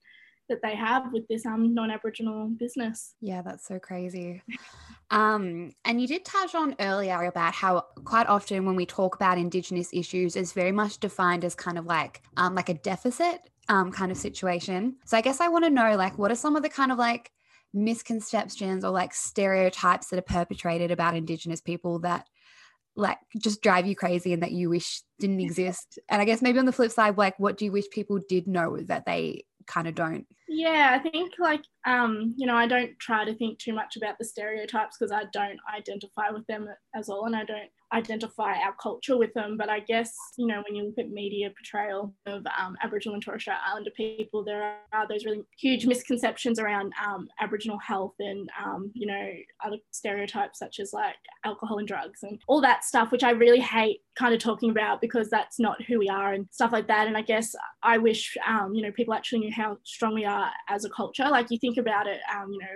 that 0.50 0.62
they 0.64 0.76
have 0.76 1.14
with 1.14 1.28
this 1.28 1.46
um, 1.46 1.74
non-Aboriginal 1.74 2.48
business. 2.48 3.14
Yeah, 3.22 3.44
that's 3.44 3.68
so 3.68 3.80
crazy. 3.80 4.42
Um, 5.12 5.74
and 5.86 6.00
you 6.00 6.08
did 6.08 6.24
touch 6.24 6.54
on 6.54 6.76
earlier 6.80 7.24
about 7.24 7.56
how 7.56 7.86
quite 8.06 8.28
often 8.28 8.66
when 8.66 8.76
we 8.76 8.86
talk 8.86 9.16
about 9.16 9.40
Indigenous 9.40 9.90
issues, 9.92 10.36
it's 10.36 10.52
very 10.52 10.72
much 10.72 11.00
defined 11.00 11.44
as 11.44 11.56
kind 11.56 11.80
of 11.80 11.88
like 11.88 12.22
um, 12.38 12.54
like 12.54 12.70
a 12.70 12.76
deficit 12.76 13.50
um, 13.70 13.92
kind 13.92 14.12
of 14.12 14.18
situation. 14.18 14.96
So 15.06 15.16
I 15.16 15.22
guess 15.22 15.40
I 15.40 15.48
want 15.48 15.64
to 15.64 15.70
know 15.70 15.96
like 15.96 16.18
what 16.18 16.32
are 16.32 16.36
some 16.36 16.56
of 16.56 16.64
the 16.64 16.70
kind 16.70 16.92
of 16.92 16.98
like 16.98 17.32
misconceptions 17.74 18.84
or 18.84 18.90
like 18.90 19.14
stereotypes 19.14 20.08
that 20.08 20.20
are 20.20 20.24
perpetrated 20.24 20.92
about 20.92 21.16
Indigenous 21.16 21.62
people 21.62 22.00
that 22.00 22.28
like 22.96 23.20
just 23.38 23.62
drive 23.62 23.86
you 23.86 23.96
crazy 23.96 24.34
and 24.34 24.44
that 24.44 24.52
you 24.52 24.70
wish 24.70 25.04
didn't 25.20 25.40
exist? 25.40 26.00
And 26.10 26.22
I 26.22 26.26
guess 26.26 26.42
maybe 26.42 26.60
on 26.60 26.66
the 26.66 26.72
flip 26.72 26.92
side, 26.92 27.18
like 27.18 27.40
what 27.40 27.58
do 27.58 27.66
you 27.66 27.72
wish 27.72 27.90
people 27.92 28.20
did 28.28 28.48
know 28.48 28.78
that 28.82 29.06
they 29.06 29.46
kind 29.68 29.88
of 29.88 29.94
don't? 29.96 30.26
Yeah, 30.48 30.98
I 31.00 31.08
think 31.08 31.34
like 31.38 31.62
um, 31.86 32.34
you 32.38 32.46
know, 32.46 32.56
I 32.56 32.68
don't 32.68 32.98
try 33.00 33.26
to 33.26 33.34
think 33.34 33.60
too 33.60 33.74
much 33.74 33.96
about 33.96 34.18
the 34.18 34.26
stereotypes 34.26 34.98
because 34.98 35.12
I 35.12 35.24
don't 35.32 35.60
identify 35.76 36.30
with 36.32 36.46
them 36.48 36.68
as 36.96 37.10
all 37.10 37.26
and 37.26 37.36
I 37.36 37.46
don't 37.46 37.70
identify 37.94 38.54
our 38.60 38.76
culture 38.82 39.18
with 39.18 39.34
them. 39.34 39.58
But 39.58 39.70
I 39.70 39.80
guess, 39.80 40.14
you 40.38 40.46
know, 40.46 40.62
when 40.66 40.76
you 40.76 40.86
look 40.86 41.00
at 41.00 41.10
media 41.10 41.50
portrayal 41.50 42.14
of 42.26 42.46
um, 42.60 42.76
Aboriginal 42.84 43.16
and 43.16 43.24
Torres 43.24 43.42
Strait 43.42 43.58
Islander 43.68 43.92
people, 43.96 44.44
there 44.44 44.78
are 44.94 45.08
those 45.08 45.26
really 45.26 45.44
huge 45.58 45.86
misconceptions 45.86 46.60
around 46.60 46.94
um, 47.04 47.28
Aboriginal 47.40 47.80
health 47.80 48.14
and, 48.20 48.50
um, 48.64 48.92
you 48.94 49.08
know, 49.08 49.32
other 49.66 49.78
stereotypes 49.92 50.60
such 50.60 50.80
as 50.80 50.94
like 50.94 51.16
alcohol 51.46 51.80
and 51.80 51.88
drugs 51.88 52.20
and 52.24 52.40
all 52.48 52.62
that 52.62 52.84
stuff, 52.84 53.12
which 53.12 53.24
I 53.24 53.32
really 53.32 53.60
hate 53.60 54.02
kind 54.18 54.34
of 54.34 54.40
talking 54.40 54.70
about 54.70 55.02
because 55.02 55.30
that's 55.30 55.60
not 55.60 55.82
who 55.84 55.98
we 55.98 56.10
are 56.10 56.34
and 56.34 56.48
stuff 56.52 56.72
like 56.72 56.88
that. 56.88 57.08
And 57.08 57.16
I 57.16 57.22
guess 57.22 57.56
I 57.84 57.98
wish, 57.98 58.36
um, 58.46 58.74
you 58.74 58.84
know, 58.84 58.92
people 58.92 59.14
actually 59.14 59.40
knew 59.40 59.54
how 59.54 59.78
strong 59.84 60.14
we 60.14 60.26
are 60.26 60.52
as 60.68 60.86
a 60.86 60.90
culture. 60.90 61.28
Like 61.30 61.50
you 61.50 61.60
think 61.70 61.86
about 61.86 62.08
it, 62.08 62.20
um, 62.36 62.52
you 62.52 62.60
know, 62.60 62.68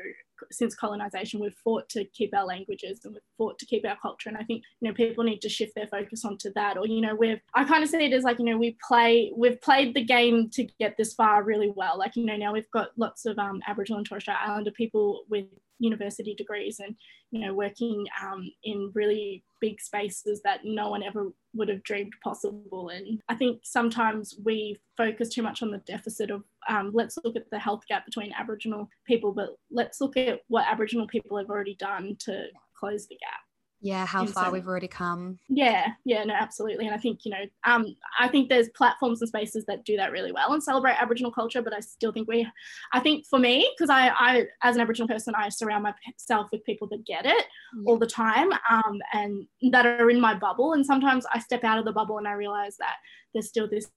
since 0.52 0.76
colonization, 0.76 1.40
we've 1.40 1.56
fought 1.64 1.88
to 1.90 2.06
keep 2.06 2.36
our 2.36 2.46
languages 2.46 3.02
and 3.04 3.14
we've 3.14 3.24
fought 3.38 3.58
to 3.60 3.66
keep 3.66 3.86
our 3.88 3.98
culture. 4.02 4.30
And 4.30 4.38
I 4.38 4.44
think, 4.44 4.64
you 4.82 4.90
know, 4.90 4.94
people 4.94 5.24
need 5.24 5.42
to 5.42 5.50
shift 5.50 5.74
their 5.76 5.88
focus 5.88 6.26
onto 6.26 6.52
that. 6.54 6.78
Or, 6.78 6.86
you 6.86 7.02
know, 7.02 7.16
we've, 7.16 7.40
I 7.54 7.64
kind 7.64 7.84
of 7.84 7.90
see 7.90 8.06
it 8.06 8.14
as 8.14 8.24
like, 8.24 8.40
you 8.40 8.46
know, 8.46 8.58
we 8.58 8.78
play, 8.86 9.32
we've 9.36 9.62
played 9.62 9.94
the 9.94 10.04
game 10.04 10.50
to 10.52 10.68
get 10.80 10.98
this 10.98 11.14
far 11.14 11.44
really 11.44 11.72
well. 11.76 11.98
Like, 11.98 12.16
you 12.16 12.26
know, 12.26 12.36
now 12.36 12.54
we've 12.54 12.70
got 12.72 12.90
lots 12.98 13.26
of 13.26 13.38
um, 13.40 13.62
Aboriginal 13.68 14.00
and 14.00 14.08
Torres 14.08 14.24
Strait 14.24 14.38
Islander 14.42 14.72
people 14.72 15.24
with 15.30 15.46
university 15.80 16.34
degrees 16.34 16.80
and 16.80 16.96
you 17.32 17.46
know 17.46 17.54
working 17.54 18.06
um, 18.24 18.50
in 18.64 18.92
really 18.94 19.44
big 19.60 19.82
spaces 19.82 20.42
that 20.44 20.62
no 20.64 20.90
one 20.90 21.04
ever 21.04 21.28
would 21.54 21.68
have 21.68 21.84
dreamed 21.84 22.14
possible 22.24 22.90
and 22.90 23.22
i 23.30 23.36
think 23.36 23.60
sometimes 23.64 24.36
we 24.44 24.78
focus 24.98 25.30
too 25.30 25.42
much 25.42 25.62
on 25.62 25.72
the 25.72 25.78
deficit 25.80 26.30
of 26.30 26.44
um, 26.70 26.92
let's 26.94 27.18
look 27.24 27.36
at 27.36 27.50
the 27.52 27.60
health 27.60 27.84
gap 27.88 28.06
between 28.06 28.34
aboriginal 28.34 28.90
people 29.06 29.32
but 29.32 29.50
let's 29.72 30.02
look 30.02 30.18
at 30.18 30.42
what 30.48 30.66
aboriginal 30.68 31.08
people 31.08 31.38
have 31.38 31.50
already 31.50 31.76
done 31.76 32.16
to 32.20 32.46
close 32.78 33.08
the 33.08 33.16
gap. 33.16 33.40
Yeah 33.82 34.06
how 34.06 34.26
far 34.26 34.50
we've 34.50 34.66
already 34.66 34.88
come. 34.88 35.40
Yeah 35.50 35.88
yeah 36.06 36.24
no 36.24 36.34
absolutely. 36.34 36.86
And 36.86 36.96
i 36.96 36.98
think 36.98 37.26
you 37.26 37.32
know 37.32 37.44
um 37.66 37.86
i 38.18 38.30
think 38.30 38.48
there's 38.48 38.70
platforms 38.70 39.22
and 39.22 39.28
spaces 39.28 39.66
that 39.68 39.84
do 39.84 39.98
that 39.98 40.14
really 40.14 40.32
well 40.32 40.54
and 40.54 40.64
celebrate 40.64 41.02
aboriginal 41.02 41.32
culture 41.32 41.62
but 41.62 41.74
i 41.74 41.82
still 41.82 42.14
think 42.14 42.30
we 42.30 42.48
i 42.94 43.02
think 43.02 43.26
for 43.26 43.40
me 43.40 43.70
because 43.76 43.90
i 43.90 44.08
i 44.18 44.46
as 44.62 44.76
an 44.76 44.82
aboriginal 44.82 45.10
person 45.10 45.34
i 45.36 45.50
surround 45.50 45.84
myself 45.84 46.48
with 46.54 46.64
people 46.64 46.88
that 46.88 47.06
get 47.06 47.26
it 47.26 47.46
all 47.86 47.98
the 47.98 48.08
time 48.08 48.54
um 48.70 49.00
and 49.12 49.46
that 49.74 49.86
are 49.86 50.10
in 50.10 50.20
my 50.20 50.34
bubble. 50.34 50.74
And 50.74 50.86
sometimes 50.86 51.26
i 51.34 51.40
step 51.40 51.66
out 51.66 51.78
of 51.78 51.84
the 51.84 51.92
bubble 51.92 52.18
and 52.18 52.28
i 52.28 52.34
realize 52.34 52.78
that 52.78 52.96
there's 53.34 53.50
still 53.50 53.70
this 53.70 53.92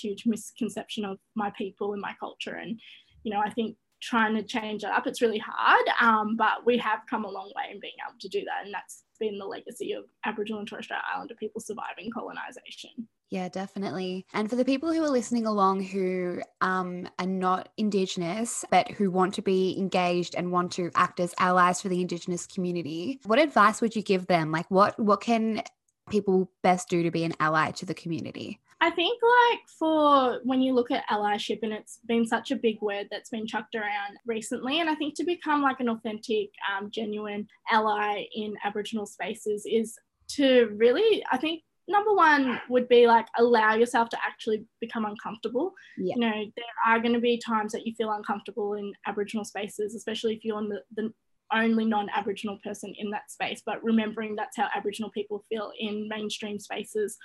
huge 0.00 0.24
misconception 0.26 1.04
of 1.04 1.18
my 1.34 1.50
people 1.56 1.92
and 1.92 2.00
my 2.00 2.14
culture 2.20 2.54
and 2.54 2.80
you 3.22 3.32
know 3.32 3.40
i 3.40 3.50
think 3.50 3.76
trying 4.02 4.34
to 4.34 4.42
change 4.42 4.82
it 4.82 4.90
up. 4.90 5.06
It's 5.06 5.22
really 5.22 5.38
hard, 5.38 5.86
um, 6.00 6.36
but 6.36 6.66
we 6.66 6.76
have 6.78 7.00
come 7.08 7.24
a 7.24 7.30
long 7.30 7.52
way 7.56 7.72
in 7.72 7.80
being 7.80 7.94
able 8.06 8.18
to 8.18 8.28
do 8.28 8.40
that. 8.40 8.64
And 8.64 8.74
that's 8.74 9.04
been 9.20 9.38
the 9.38 9.46
legacy 9.46 9.92
of 9.92 10.04
Aboriginal 10.26 10.58
and 10.58 10.68
Torres 10.68 10.86
Strait 10.86 11.00
Islander 11.14 11.34
people 11.36 11.60
surviving 11.60 12.10
colonisation. 12.12 12.90
Yeah, 13.30 13.48
definitely. 13.48 14.26
And 14.34 14.50
for 14.50 14.56
the 14.56 14.64
people 14.64 14.92
who 14.92 15.02
are 15.02 15.08
listening 15.08 15.46
along 15.46 15.84
who 15.84 16.42
um, 16.60 17.08
are 17.18 17.26
not 17.26 17.70
Indigenous, 17.78 18.64
but 18.70 18.90
who 18.90 19.10
want 19.10 19.34
to 19.34 19.42
be 19.42 19.78
engaged 19.78 20.34
and 20.34 20.52
want 20.52 20.72
to 20.72 20.90
act 20.96 21.20
as 21.20 21.34
allies 21.38 21.80
for 21.80 21.88
the 21.88 22.00
Indigenous 22.00 22.46
community, 22.46 23.20
what 23.24 23.38
advice 23.38 23.80
would 23.80 23.96
you 23.96 24.02
give 24.02 24.26
them? 24.26 24.50
Like, 24.50 24.70
what 24.70 24.98
what 24.98 25.20
can 25.20 25.62
people 26.10 26.50
best 26.62 26.88
do 26.88 27.04
to 27.04 27.10
be 27.10 27.24
an 27.24 27.34
ally 27.38 27.70
to 27.70 27.86
the 27.86 27.94
community? 27.94 28.60
I 28.82 28.90
think 28.90 29.20
like 29.22 29.60
for 29.78 30.40
when 30.42 30.60
you 30.60 30.74
look 30.74 30.90
at 30.90 31.08
allyship 31.08 31.60
and 31.62 31.72
it's 31.72 32.00
been 32.08 32.26
such 32.26 32.50
a 32.50 32.56
big 32.56 32.82
word 32.82 33.06
that's 33.12 33.30
been 33.30 33.46
chucked 33.46 33.76
around 33.76 34.16
recently 34.26 34.80
and 34.80 34.90
I 34.90 34.96
think 34.96 35.14
to 35.14 35.24
become 35.24 35.62
like 35.62 35.78
an 35.78 35.88
authentic 35.88 36.50
um, 36.68 36.90
genuine 36.90 37.46
ally 37.70 38.24
in 38.34 38.54
Aboriginal 38.64 39.06
spaces 39.06 39.64
is 39.70 39.96
to 40.30 40.74
really 40.76 41.24
I 41.30 41.38
think 41.38 41.62
number 41.86 42.12
one 42.12 42.60
would 42.70 42.88
be 42.88 43.06
like 43.06 43.26
allow 43.38 43.76
yourself 43.76 44.08
to 44.08 44.18
actually 44.20 44.64
become 44.80 45.04
uncomfortable. 45.04 45.74
Yeah. 45.96 46.14
You 46.16 46.20
know, 46.20 46.44
there 46.56 46.64
are 46.84 46.98
going 46.98 47.14
to 47.14 47.20
be 47.20 47.38
times 47.38 47.70
that 47.72 47.86
you 47.86 47.94
feel 47.94 48.10
uncomfortable 48.10 48.74
in 48.74 48.92
Aboriginal 49.06 49.44
spaces, 49.44 49.94
especially 49.94 50.34
if 50.34 50.44
you're 50.44 50.56
on 50.56 50.68
the, 50.68 50.80
the 50.96 51.12
only 51.52 51.84
non-Aboriginal 51.84 52.58
person 52.64 52.94
in 52.98 53.10
that 53.10 53.30
space. 53.30 53.62
But 53.64 53.82
remembering 53.84 54.34
that's 54.34 54.56
how 54.56 54.68
Aboriginal 54.74 55.10
people 55.10 55.44
feel 55.48 55.70
in 55.78 56.08
mainstream 56.08 56.58
spaces 56.58 57.16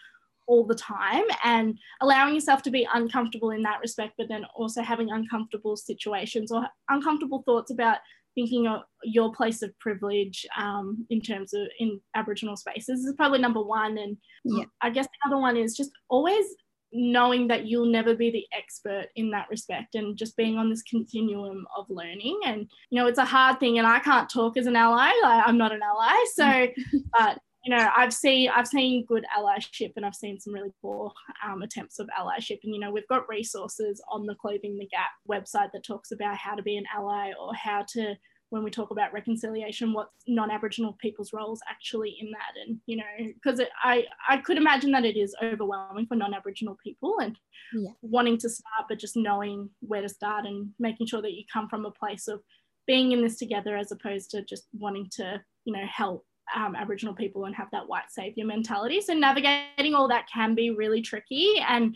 all 0.47 0.65
the 0.65 0.75
time 0.75 1.23
and 1.43 1.77
allowing 2.01 2.33
yourself 2.33 2.63
to 2.63 2.71
be 2.71 2.87
uncomfortable 2.93 3.51
in 3.51 3.61
that 3.63 3.79
respect, 3.81 4.13
but 4.17 4.27
then 4.29 4.45
also 4.55 4.81
having 4.81 5.11
uncomfortable 5.11 5.75
situations 5.75 6.51
or 6.51 6.65
uncomfortable 6.89 7.43
thoughts 7.45 7.71
about 7.71 7.97
thinking 8.33 8.67
of 8.67 8.81
your 9.03 9.33
place 9.33 9.61
of 9.61 9.77
privilege 9.79 10.45
um, 10.57 11.05
in 11.09 11.19
terms 11.19 11.53
of 11.53 11.67
in 11.79 11.99
Aboriginal 12.15 12.55
spaces 12.55 13.03
is 13.03 13.13
probably 13.15 13.39
number 13.39 13.61
one. 13.61 13.97
And 13.97 14.17
yeah. 14.43 14.65
I 14.81 14.89
guess 14.89 15.07
the 15.07 15.29
other 15.29 15.41
one 15.41 15.57
is 15.57 15.75
just 15.75 15.91
always 16.09 16.45
knowing 16.93 17.47
that 17.47 17.65
you'll 17.65 17.91
never 17.91 18.15
be 18.15 18.31
the 18.31 18.45
expert 18.57 19.07
in 19.15 19.29
that 19.31 19.47
respect 19.49 19.95
and 19.95 20.15
just 20.17 20.37
being 20.37 20.57
on 20.57 20.69
this 20.69 20.83
continuum 20.83 21.65
of 21.75 21.85
learning 21.89 22.39
and 22.45 22.61
you 22.89 22.97
know 22.97 23.07
it's 23.07 23.19
a 23.19 23.25
hard 23.25 23.59
thing 23.59 23.77
and 23.77 23.85
i 23.85 23.99
can't 23.99 24.29
talk 24.29 24.55
as 24.55 24.67
an 24.67 24.75
ally 24.75 25.11
like, 25.21 25.43
i'm 25.45 25.57
not 25.57 25.73
an 25.73 25.81
ally 25.83 26.25
so 26.33 26.67
but 27.11 27.39
you 27.63 27.75
know, 27.75 27.89
I've 27.95 28.13
seen 28.13 28.49
I've 28.49 28.67
seen 28.67 29.05
good 29.05 29.25
allyship 29.37 29.93
and 29.95 30.05
I've 30.05 30.15
seen 30.15 30.39
some 30.39 30.53
really 30.53 30.73
poor 30.81 31.11
um, 31.45 31.63
attempts 31.63 31.99
of 31.99 32.09
allyship. 32.17 32.59
And 32.63 32.73
you 32.73 32.79
know, 32.79 32.91
we've 32.91 33.07
got 33.07 33.27
resources 33.27 34.01
on 34.11 34.25
the 34.25 34.35
Clothing 34.35 34.77
the 34.77 34.87
Gap 34.87 35.09
website 35.29 35.71
that 35.73 35.83
talks 35.83 36.11
about 36.11 36.37
how 36.37 36.55
to 36.55 36.63
be 36.63 36.77
an 36.77 36.85
ally 36.95 37.31
or 37.39 37.53
how 37.53 37.83
to 37.93 38.15
when 38.49 38.63
we 38.63 38.71
talk 38.71 38.91
about 38.91 39.11
reconciliation, 39.11 39.91
what 39.91 40.09
non-Aboriginal 40.25 40.97
people's 41.01 41.33
roles 41.33 41.59
actually 41.69 42.15
in 42.21 42.31
that, 42.31 42.53
and 42.65 42.79
you 42.85 42.95
know, 42.95 43.03
because 43.19 43.59
I 43.83 44.05
I 44.29 44.37
could 44.37 44.57
imagine 44.57 44.91
that 44.91 45.05
it 45.05 45.17
is 45.17 45.35
overwhelming 45.43 46.05
for 46.05 46.15
non-Aboriginal 46.15 46.77
people 46.81 47.17
and 47.19 47.37
yeah. 47.73 47.91
wanting 48.01 48.37
to 48.37 48.49
start, 48.49 48.85
but 48.87 48.99
just 48.99 49.17
knowing 49.17 49.69
where 49.81 50.01
to 50.01 50.09
start 50.09 50.45
and 50.45 50.69
making 50.79 51.07
sure 51.07 51.21
that 51.21 51.33
you 51.33 51.43
come 51.51 51.67
from 51.67 51.85
a 51.85 51.91
place 51.91 52.27
of 52.29 52.41
being 52.85 53.11
in 53.11 53.21
this 53.21 53.37
together 53.37 53.75
as 53.75 53.91
opposed 53.91 54.31
to 54.31 54.45
just 54.45 54.67
wanting 54.71 55.09
to 55.11 55.41
you 55.65 55.73
know 55.73 55.85
help 55.85 56.25
um, 56.55 56.75
Aboriginal 56.75 57.13
people 57.13 57.45
and 57.45 57.55
have 57.55 57.69
that 57.71 57.87
white 57.87 58.09
savior 58.09 58.45
mentality. 58.45 59.01
So 59.01 59.13
navigating 59.13 59.95
all 59.95 60.07
that 60.07 60.27
can 60.31 60.55
be 60.55 60.71
really 60.71 61.01
tricky. 61.01 61.55
And 61.67 61.95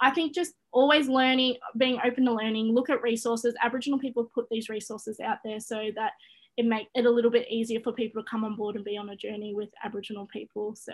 I 0.00 0.10
think 0.10 0.34
just 0.34 0.54
always 0.72 1.08
learning, 1.08 1.56
being 1.76 2.00
open 2.04 2.24
to 2.24 2.32
learning, 2.32 2.74
look 2.74 2.90
at 2.90 3.02
resources. 3.02 3.54
Aboriginal 3.62 3.98
people 3.98 4.28
put 4.34 4.46
these 4.50 4.68
resources 4.68 5.20
out 5.20 5.38
there 5.44 5.60
so 5.60 5.90
that 5.94 6.12
it 6.56 6.66
make 6.66 6.88
it 6.94 7.06
a 7.06 7.10
little 7.10 7.30
bit 7.30 7.48
easier 7.48 7.80
for 7.80 7.92
people 7.92 8.22
to 8.22 8.28
come 8.28 8.44
on 8.44 8.56
board 8.56 8.76
and 8.76 8.84
be 8.84 8.96
on 8.96 9.10
a 9.10 9.16
journey 9.16 9.54
with 9.54 9.70
Aboriginal 9.84 10.26
people. 10.26 10.74
So 10.76 10.92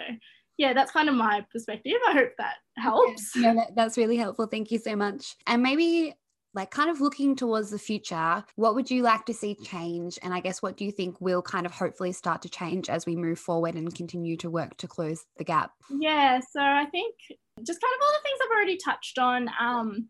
yeah, 0.57 0.73
that's 0.73 0.93
kind 0.93 1.09
of 1.09 1.15
my 1.15 1.45
perspective. 1.53 1.95
I 2.09 2.13
hope 2.13 2.33
that 2.39 2.57
helps. 2.77 3.35
Yeah, 3.35 3.53
no, 3.53 3.67
that's 3.75 3.97
really 3.97 4.17
helpful. 4.17 4.47
Thank 4.47 4.71
you 4.71 4.79
so 4.79 4.95
much. 4.95 5.37
And 5.47 5.63
maybe 5.63 6.15
like 6.55 6.71
kind 6.71 6.91
of 6.91 7.01
looking 7.01 7.37
towards 7.37 7.71
the 7.71 7.79
future, 7.79 8.45
what 8.57 8.75
would 8.75 8.91
you 8.91 9.03
like 9.03 9.27
to 9.27 9.35
see 9.35 9.55
change? 9.55 10.19
And 10.23 10.33
I 10.33 10.41
guess 10.41 10.63
what 10.63 10.77
do 10.77 10.85
you 10.85 10.93
think 10.93 11.21
will 11.21 11.43
kind 11.43 11.67
of 11.67 11.73
hopefully 11.73 12.13
start 12.13 12.43
to 12.43 12.49
change 12.49 12.89
as 12.89 13.07
we 13.07 13.17
move 13.17 13.39
forward 13.39 13.75
and 13.75 13.95
continue 13.95 14.37
to 14.39 14.51
work 14.51 14.77
to 14.79 14.89
close 14.89 15.25
the 15.37 15.45
gap? 15.45 15.73
Yeah, 15.91 16.41
so 16.41 16.61
I 16.61 16.87
think 16.91 17.15
just 17.63 17.81
kind 17.81 17.93
of 17.95 18.03
all 18.03 18.13
the 18.13 18.23
things 18.23 18.39
I've 18.43 18.57
already 18.57 18.79
touched 18.83 19.19
on. 19.19 19.51
Um, 19.61 20.09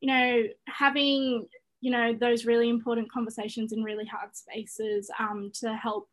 you 0.00 0.08
know, 0.08 0.42
having 0.66 1.46
you 1.80 1.90
know 1.90 2.14
those 2.18 2.44
really 2.44 2.68
important 2.68 3.10
conversations 3.10 3.72
in 3.72 3.82
really 3.82 4.04
hard 4.04 4.36
spaces 4.36 5.10
um, 5.18 5.50
to 5.54 5.74
help 5.74 6.08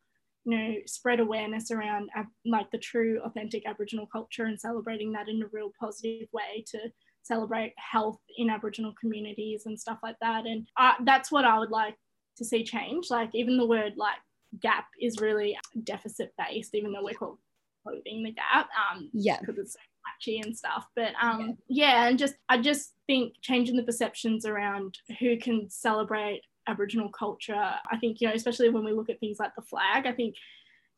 you 0.46 0.58
know 0.58 0.76
spread 0.86 1.20
awareness 1.20 1.72
around 1.72 2.10
like 2.46 2.72
the 2.72 2.78
true 2.78 3.22
authentic 3.26 3.68
aboriginal 3.68 4.08
culture 4.08 4.46
and 4.46 4.60
celebrating 4.60 5.12
that 5.12 5.28
in 5.28 5.42
a 5.42 5.48
real 5.52 5.72
positive 5.80 6.28
way 6.32 6.64
to 6.68 6.80
celebrate 7.28 7.74
health 7.78 8.20
in 8.38 8.50
Aboriginal 8.50 8.94
communities 9.00 9.66
and 9.66 9.80
stuff 9.80 10.00
like 10.02 10.18
that. 10.22 10.46
And 10.46 10.68
I, 10.78 10.96
that's 11.04 11.32
what 11.32 11.46
I 11.46 11.60
would 11.60 11.72
like 11.72 11.96
to 12.38 12.46
see 12.46 12.64
change. 12.64 13.10
Like 13.10 13.30
even 13.34 13.58
the 13.58 13.66
word 13.66 13.94
like 13.98 14.18
gap 14.62 14.86
is 15.00 15.20
really 15.20 15.58
deficit 15.84 16.34
based, 16.38 16.74
even 16.74 16.92
though 16.92 17.04
we're 17.04 17.14
called 17.14 17.38
closing 17.84 18.24
the 18.24 18.32
gap. 18.32 18.70
Um, 18.92 19.10
yeah, 19.14 19.40
because 19.40 19.58
it's 19.58 19.74
so 19.74 19.80
patchy 20.06 20.40
and 20.40 20.56
stuff. 20.56 20.88
But 20.96 21.14
um, 21.22 21.58
yeah. 21.68 21.86
yeah, 21.86 22.08
and 22.08 22.20
just 22.20 22.36
I 22.50 22.58
just 22.60 22.94
think 23.08 23.34
changing 23.42 23.76
the 23.76 23.84
perceptions 23.84 24.46
around 24.46 25.00
who 25.20 25.38
can 25.38 25.70
celebrate 25.70 26.42
Aboriginal 26.68 27.10
culture. 27.10 27.56
I 27.56 27.98
think 27.98 28.22
you 28.22 28.28
know, 28.28 28.34
especially 28.34 28.70
when 28.70 28.84
we 28.84 28.92
look 28.92 29.10
at 29.10 29.20
things 29.20 29.40
like 29.40 29.56
the 29.56 29.62
flag. 29.62 30.06
I 30.06 30.14
think 30.14 30.36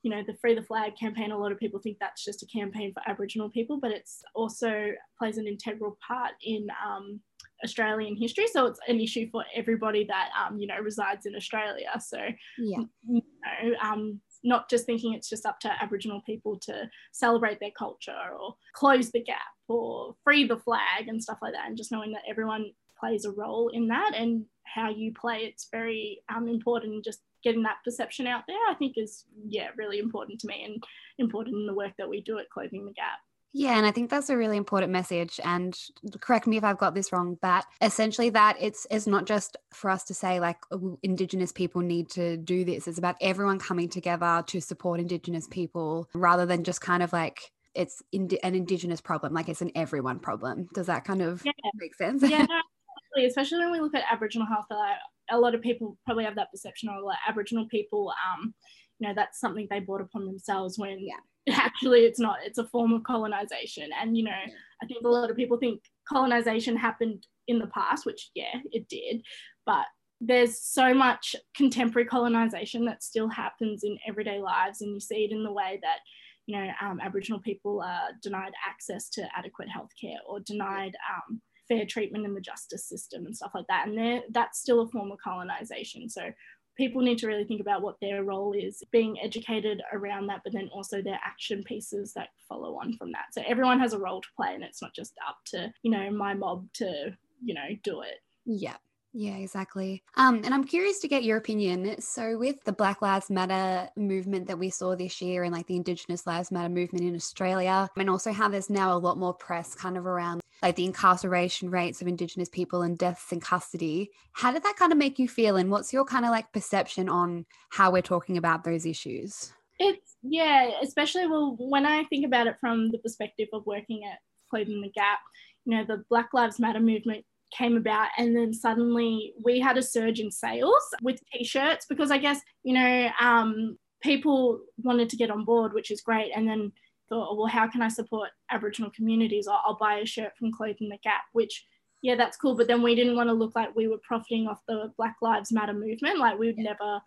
you 0.01 0.11
know, 0.11 0.23
the 0.25 0.35
Free 0.39 0.55
the 0.55 0.63
Flag 0.63 0.93
campaign, 0.97 1.31
a 1.31 1.37
lot 1.37 1.51
of 1.51 1.59
people 1.59 1.79
think 1.79 1.97
that's 1.99 2.23
just 2.23 2.43
a 2.43 2.47
campaign 2.47 2.93
for 2.93 3.01
Aboriginal 3.09 3.49
people, 3.49 3.79
but 3.79 3.91
it's 3.91 4.21
also 4.33 4.91
plays 5.17 5.37
an 5.37 5.47
integral 5.47 5.97
part 6.05 6.31
in 6.43 6.67
um, 6.85 7.19
Australian 7.63 8.15
history. 8.15 8.47
So 8.47 8.65
it's 8.67 8.79
an 8.87 8.99
issue 8.99 9.29
for 9.31 9.43
everybody 9.53 10.05
that, 10.05 10.29
um, 10.39 10.57
you 10.57 10.67
know, 10.67 10.79
resides 10.81 11.25
in 11.25 11.35
Australia. 11.35 11.89
So, 11.99 12.17
yeah. 12.57 12.83
you 13.07 13.21
know, 13.43 13.71
um, 13.83 14.21
not 14.43 14.69
just 14.69 14.85
thinking 14.85 15.13
it's 15.13 15.29
just 15.29 15.45
up 15.45 15.59
to 15.59 15.83
Aboriginal 15.83 16.21
people 16.25 16.57
to 16.61 16.89
celebrate 17.11 17.59
their 17.59 17.71
culture 17.77 18.15
or 18.39 18.55
close 18.73 19.11
the 19.11 19.23
gap 19.23 19.39
or 19.67 20.15
free 20.23 20.47
the 20.47 20.57
flag 20.57 21.07
and 21.07 21.21
stuff 21.21 21.39
like 21.41 21.53
that, 21.53 21.67
and 21.67 21.77
just 21.77 21.91
knowing 21.91 22.13
that 22.13 22.23
everyone 22.29 22.71
plays 22.97 23.25
a 23.25 23.31
role 23.31 23.69
in 23.73 23.87
that 23.87 24.13
and 24.15 24.45
how 24.65 24.89
you 24.89 25.13
play 25.13 25.39
it's 25.39 25.67
very 25.71 26.21
um, 26.33 26.47
important 26.47 27.03
just 27.03 27.21
getting 27.43 27.63
that 27.63 27.77
perception 27.83 28.27
out 28.27 28.43
there, 28.47 28.57
I 28.69 28.73
think 28.75 28.97
is 28.97 29.25
yeah 29.47 29.69
really 29.77 29.99
important 29.99 30.39
to 30.41 30.47
me 30.47 30.63
and 30.63 30.83
important 31.17 31.55
in 31.55 31.67
the 31.67 31.73
work 31.73 31.93
that 31.97 32.09
we 32.09 32.21
do 32.21 32.39
at 32.39 32.49
Clothing 32.49 32.85
the 32.85 32.93
Gap. 32.93 33.19
Yeah, 33.51 33.77
and 33.77 33.85
I 33.85 33.91
think 33.91 34.11
that's 34.11 34.29
a 34.29 34.37
really 34.37 34.57
important 34.57 34.91
message. 34.91 35.39
And 35.43 35.75
correct 36.21 36.45
me 36.45 36.57
if 36.57 36.63
I've 36.63 36.77
got 36.77 36.93
this 36.93 37.11
wrong, 37.11 37.37
but 37.41 37.65
essentially 37.81 38.29
that 38.31 38.57
it's 38.59 38.85
it's 38.91 39.07
not 39.07 39.25
just 39.25 39.57
for 39.73 39.89
us 39.89 40.03
to 40.05 40.13
say 40.13 40.39
like 40.39 40.57
oh, 40.71 40.99
Indigenous 41.01 41.51
people 41.51 41.81
need 41.81 42.09
to 42.11 42.37
do 42.37 42.63
this. 42.63 42.87
It's 42.87 42.99
about 42.99 43.15
everyone 43.21 43.57
coming 43.57 43.89
together 43.89 44.43
to 44.47 44.61
support 44.61 44.99
Indigenous 44.99 45.47
people, 45.47 46.07
rather 46.13 46.45
than 46.45 46.63
just 46.63 46.81
kind 46.81 47.01
of 47.01 47.11
like 47.11 47.51
it's 47.73 48.03
an 48.13 48.29
Indigenous 48.43 49.01
problem, 49.01 49.33
like 49.33 49.49
it's 49.49 49.61
an 49.61 49.71
everyone 49.73 50.19
problem. 50.19 50.67
Does 50.73 50.87
that 50.87 51.03
kind 51.05 51.21
of 51.21 51.43
yeah. 51.43 51.51
make 51.75 51.95
sense? 51.95 52.21
Yeah, 52.21 52.45
absolutely. 53.15 53.29
especially 53.29 53.59
when 53.59 53.71
we 53.71 53.79
look 53.79 53.95
at 53.95 54.03
Aboriginal 54.11 54.47
health, 54.47 54.65
uh, 54.69 54.93
a 55.31 55.39
lot 55.39 55.55
of 55.55 55.61
people 55.61 55.97
probably 56.05 56.23
have 56.23 56.35
that 56.35 56.51
perception 56.51 56.89
of 56.89 57.03
like 57.03 57.17
Aboriginal 57.27 57.67
people, 57.67 58.11
um, 58.33 58.53
you 58.99 59.07
know, 59.07 59.13
that's 59.15 59.39
something 59.39 59.67
they 59.69 59.79
brought 59.79 60.01
upon 60.01 60.25
themselves 60.25 60.77
when 60.77 60.99
Yeah. 60.99 61.15
actually 61.53 62.01
it's 62.01 62.19
not. 62.19 62.37
It's 62.43 62.57
a 62.57 62.67
form 62.67 62.93
of 62.93 63.03
colonization. 63.03 63.89
And, 63.99 64.15
you 64.15 64.23
know, 64.23 64.31
I 64.31 64.85
think 64.85 65.03
a 65.03 65.09
lot 65.09 65.29
of 65.29 65.37
people 65.37 65.57
think 65.57 65.81
colonization 66.07 66.75
happened 66.75 67.25
in 67.47 67.59
the 67.59 67.67
past, 67.67 68.05
which, 68.05 68.29
yeah, 68.35 68.55
it 68.71 68.87
did. 68.87 69.21
But 69.65 69.85
there's 70.21 70.61
so 70.61 70.93
much 70.93 71.35
contemporary 71.55 72.07
colonization 72.07 72.85
that 72.85 73.03
still 73.03 73.29
happens 73.29 73.83
in 73.83 73.97
everyday 74.07 74.39
lives. 74.39 74.81
And 74.81 74.93
you 74.93 74.99
see 74.99 75.23
it 75.25 75.31
in 75.31 75.43
the 75.43 75.51
way 75.51 75.79
that, 75.81 75.99
you 76.45 76.57
know, 76.57 76.67
um, 76.81 76.99
Aboriginal 77.01 77.39
people 77.39 77.81
are 77.81 78.09
denied 78.21 78.51
access 78.67 79.09
to 79.11 79.27
adequate 79.35 79.69
healthcare 79.69 80.17
or 80.27 80.39
denied 80.41 80.95
um, 81.09 81.41
fair 81.69 81.85
treatment 81.85 82.25
in 82.25 82.33
the 82.33 82.41
justice 82.41 82.83
system 82.83 83.25
and 83.25 83.37
stuff 83.37 83.51
like 83.55 83.67
that. 83.67 83.87
And 83.87 84.23
that's 84.31 84.59
still 84.59 84.81
a 84.81 84.87
form 84.89 85.11
of 85.11 85.19
colonization. 85.23 86.09
So 86.09 86.31
people 86.75 87.01
need 87.01 87.17
to 87.19 87.27
really 87.27 87.45
think 87.45 87.61
about 87.61 87.81
what 87.81 87.95
their 88.01 88.23
role 88.23 88.53
is, 88.53 88.83
being 88.91 89.17
educated 89.21 89.81
around 89.93 90.27
that, 90.27 90.41
but 90.43 90.53
then 90.53 90.69
also 90.73 91.01
their 91.01 91.19
action 91.25 91.63
pieces 91.63 92.13
that 92.13 92.29
follow 92.47 92.79
on 92.79 92.93
from 92.97 93.11
that. 93.11 93.25
So 93.33 93.41
everyone 93.47 93.79
has 93.79 93.93
a 93.93 93.99
role 93.99 94.21
to 94.21 94.27
play, 94.35 94.53
and 94.53 94.63
it's 94.63 94.81
not 94.81 94.95
just 94.95 95.13
up 95.27 95.37
to, 95.47 95.71
you 95.83 95.91
know, 95.91 96.09
my 96.09 96.33
mob 96.33 96.67
to, 96.75 97.15
you 97.43 97.53
know, 97.53 97.69
do 97.83 98.01
it. 98.01 98.19
Yeah. 98.45 98.77
Yeah, 99.11 99.37
exactly. 99.37 100.03
Um, 100.17 100.41
and 100.43 100.53
I'm 100.53 100.63
curious 100.63 100.99
to 100.99 101.07
get 101.07 101.23
your 101.23 101.37
opinion. 101.37 101.99
So, 101.99 102.37
with 102.37 102.63
the 102.63 102.71
Black 102.71 103.01
Lives 103.01 103.29
Matter 103.29 103.89
movement 103.95 104.47
that 104.47 104.59
we 104.59 104.69
saw 104.69 104.95
this 104.95 105.19
year 105.19 105.43
and 105.43 105.53
like 105.53 105.65
the 105.65 105.75
Indigenous 105.75 106.27
Lives 106.27 106.51
Matter 106.51 106.69
movement 106.69 107.05
in 107.05 107.15
Australia, 107.15 107.89
and 107.97 108.09
also 108.09 108.31
how 108.31 108.49
there's 108.49 108.69
now 108.69 108.95
a 108.95 108.99
lot 108.99 109.17
more 109.17 109.33
press 109.33 109.73
kind 109.73 109.97
of 109.97 110.05
around 110.05 110.41
like 110.61 110.75
the 110.75 110.85
incarceration 110.85 111.69
rates 111.69 112.01
of 112.01 112.07
Indigenous 112.07 112.49
people 112.49 112.81
and 112.81 112.97
deaths 112.97 113.31
in 113.31 113.39
custody, 113.39 114.11
how 114.33 114.51
did 114.51 114.63
that 114.63 114.75
kind 114.75 114.91
of 114.91 114.97
make 114.97 115.17
you 115.17 115.27
feel? 115.27 115.55
And 115.55 115.71
what's 115.71 115.93
your 115.93 116.05
kind 116.05 116.25
of 116.25 116.31
like 116.31 116.51
perception 116.51 117.09
on 117.09 117.45
how 117.69 117.91
we're 117.91 118.01
talking 118.01 118.37
about 118.37 118.63
those 118.63 118.85
issues? 118.85 119.53
It's, 119.79 120.17
yeah, 120.21 120.71
especially 120.83 121.27
well, 121.27 121.55
when 121.57 121.85
I 121.85 122.03
think 122.05 122.25
about 122.25 122.47
it 122.47 122.57
from 122.59 122.91
the 122.91 122.97
perspective 122.97 123.47
of 123.53 123.65
working 123.65 124.03
at 124.03 124.19
Clothing 124.49 124.81
the 124.81 124.89
Gap, 124.89 125.19
you 125.65 125.77
know, 125.77 125.85
the 125.85 126.03
Black 126.09 126.29
Lives 126.33 126.59
Matter 126.59 126.81
movement 126.81 127.23
came 127.51 127.77
about 127.77 128.09
and 128.17 128.35
then 128.35 128.53
suddenly 128.53 129.33
we 129.43 129.59
had 129.59 129.77
a 129.77 129.83
surge 129.83 130.19
in 130.19 130.31
sales 130.31 130.83
with 131.01 131.19
t-shirts 131.33 131.85
because 131.87 132.11
i 132.11 132.17
guess 132.17 132.39
you 132.63 132.73
know 132.73 133.09
um, 133.19 133.77
people 134.01 134.59
wanted 134.83 135.09
to 135.09 135.17
get 135.17 135.31
on 135.31 135.43
board 135.43 135.73
which 135.73 135.91
is 135.91 136.01
great 136.01 136.31
and 136.35 136.47
then 136.47 136.71
thought 137.09 137.37
well 137.37 137.47
how 137.47 137.67
can 137.67 137.81
i 137.81 137.87
support 137.87 138.29
aboriginal 138.51 138.91
communities? 138.91 139.47
I'll, 139.47 139.61
I'll 139.65 139.77
buy 139.77 139.95
a 139.95 140.05
shirt 140.05 140.37
from 140.37 140.51
clothing 140.51 140.89
the 140.89 140.97
gap 141.03 141.23
which 141.33 141.65
yeah 142.01 142.15
that's 142.15 142.37
cool 142.37 142.55
but 142.55 142.67
then 142.67 142.81
we 142.81 142.95
didn't 142.95 143.15
want 143.15 143.29
to 143.29 143.33
look 143.33 143.55
like 143.55 143.75
we 143.75 143.87
were 143.87 143.99
profiting 144.07 144.47
off 144.47 144.59
the 144.67 144.93
black 144.95 145.15
lives 145.21 145.51
matter 145.51 145.73
movement 145.73 146.19
like 146.19 146.37
we 146.37 146.47
would 146.47 146.57
never 146.57 147.01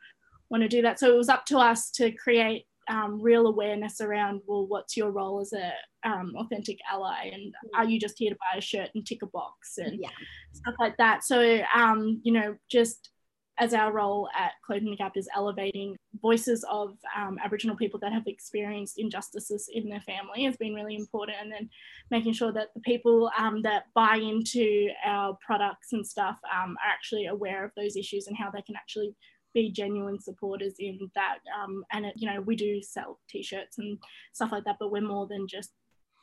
want 0.52 0.62
to 0.62 0.68
do 0.68 0.82
that. 0.82 1.00
So 1.00 1.12
it 1.12 1.16
was 1.16 1.30
up 1.30 1.46
to 1.46 1.58
us 1.58 1.90
to 1.92 2.12
create 2.12 2.66
um, 2.90 3.20
real 3.20 3.46
awareness 3.46 4.00
around 4.00 4.40
well 4.46 4.66
what's 4.66 4.96
your 4.96 5.10
role 5.10 5.40
as 5.40 5.52
a 5.52 5.72
um, 6.04 6.32
authentic 6.36 6.78
ally? 6.90 7.30
And 7.32 7.54
are 7.74 7.84
you 7.84 8.00
just 8.00 8.18
here 8.18 8.30
to 8.30 8.36
buy 8.36 8.58
a 8.58 8.60
shirt 8.60 8.90
and 8.94 9.06
tick 9.06 9.22
a 9.22 9.26
box 9.26 9.78
and 9.78 9.98
Yeah. 10.00 10.10
stuff 10.52 10.74
like 10.78 10.96
that? 10.96 11.24
So 11.24 11.60
um, 11.74 12.20
you 12.24 12.32
know 12.32 12.56
just 12.70 13.10
as 13.58 13.74
our 13.74 13.92
role 13.92 14.28
at 14.36 14.52
clothing 14.64 14.90
the 14.90 14.96
gap 14.96 15.16
is 15.16 15.28
elevating 15.36 15.94
voices 16.20 16.64
of 16.70 16.96
um, 17.16 17.38
aboriginal 17.44 17.76
people 17.76 18.00
that 18.00 18.12
have 18.12 18.26
experienced 18.26 18.98
injustices 18.98 19.68
in 19.72 19.88
their 19.88 20.00
family 20.00 20.44
has 20.44 20.56
been 20.56 20.74
really 20.74 20.96
important. 20.96 21.36
And 21.40 21.52
then 21.52 21.68
making 22.10 22.32
sure 22.32 22.52
that 22.52 22.68
the 22.74 22.80
people 22.80 23.30
um, 23.38 23.62
that 23.62 23.84
buy 23.94 24.16
into 24.16 24.88
our 25.04 25.36
products 25.44 25.92
and 25.92 26.06
stuff 26.06 26.38
um, 26.52 26.76
are 26.84 26.90
actually 26.90 27.26
aware 27.26 27.64
of 27.64 27.72
those 27.76 27.96
issues 27.96 28.26
and 28.26 28.36
how 28.36 28.50
they 28.50 28.62
can 28.62 28.74
actually 28.74 29.14
be 29.54 29.70
genuine 29.70 30.20
supporters 30.20 30.74
in 30.78 30.98
that. 31.14 31.38
Um, 31.62 31.84
and 31.92 32.06
it, 32.06 32.14
you 32.16 32.28
know, 32.28 32.40
we 32.40 32.56
do 32.56 32.82
sell 32.82 33.18
t-shirts 33.28 33.78
and 33.78 33.98
stuff 34.32 34.52
like 34.52 34.64
that, 34.64 34.76
but 34.78 34.90
we're 34.90 35.02
more 35.02 35.26
than 35.26 35.46
just 35.48 35.70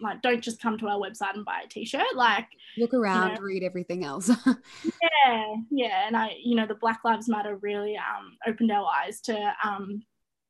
like 0.01 0.21
don't 0.21 0.41
just 0.41 0.61
come 0.61 0.77
to 0.77 0.87
our 0.87 0.97
website 0.97 1.35
and 1.35 1.45
buy 1.45 1.63
a 1.65 1.67
t-shirt. 1.67 2.15
Like, 2.15 2.47
Look 2.77 2.93
around, 2.93 3.35
know. 3.35 3.41
read 3.41 3.63
everything 3.63 4.03
else. 4.03 4.29
yeah, 4.45 5.55
yeah. 5.69 6.07
And 6.07 6.15
I, 6.15 6.31
you 6.41 6.55
know, 6.55 6.65
the 6.65 6.75
Black 6.75 7.01
Lives 7.03 7.27
Matter 7.27 7.57
really 7.57 7.97
um, 7.97 8.37
opened 8.47 8.71
our 8.71 8.85
eyes 8.85 9.19
to 9.21 9.53
um, 9.63 10.01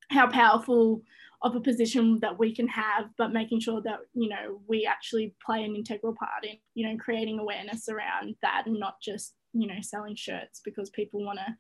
how 0.10 0.30
powerful 0.30 1.02
of 1.42 1.56
a 1.56 1.62
position 1.62 2.20
that 2.20 2.38
we 2.38 2.54
can 2.54 2.68
have, 2.68 3.06
but 3.18 3.32
making 3.32 3.62
sure 3.62 3.82
that 3.82 4.00
you 4.14 4.30
know 4.30 4.60
we 4.68 4.86
actually 4.86 5.36
play 5.44 5.64
an 5.64 5.76
integral 5.76 6.14
part 6.14 6.44
in 6.44 6.58
you 6.74 6.88
know 6.88 6.98
creating 6.98 7.40
awareness 7.40 7.88
around 7.88 8.36
that 8.42 8.64
and 8.66 8.80
not 8.80 8.96
just 9.02 9.36
you 9.54 9.68
know 9.68 9.80
selling 9.82 10.16
shirts 10.16 10.62
because 10.64 10.90
people 10.90 11.24
want 11.24 11.40
to 11.40 11.56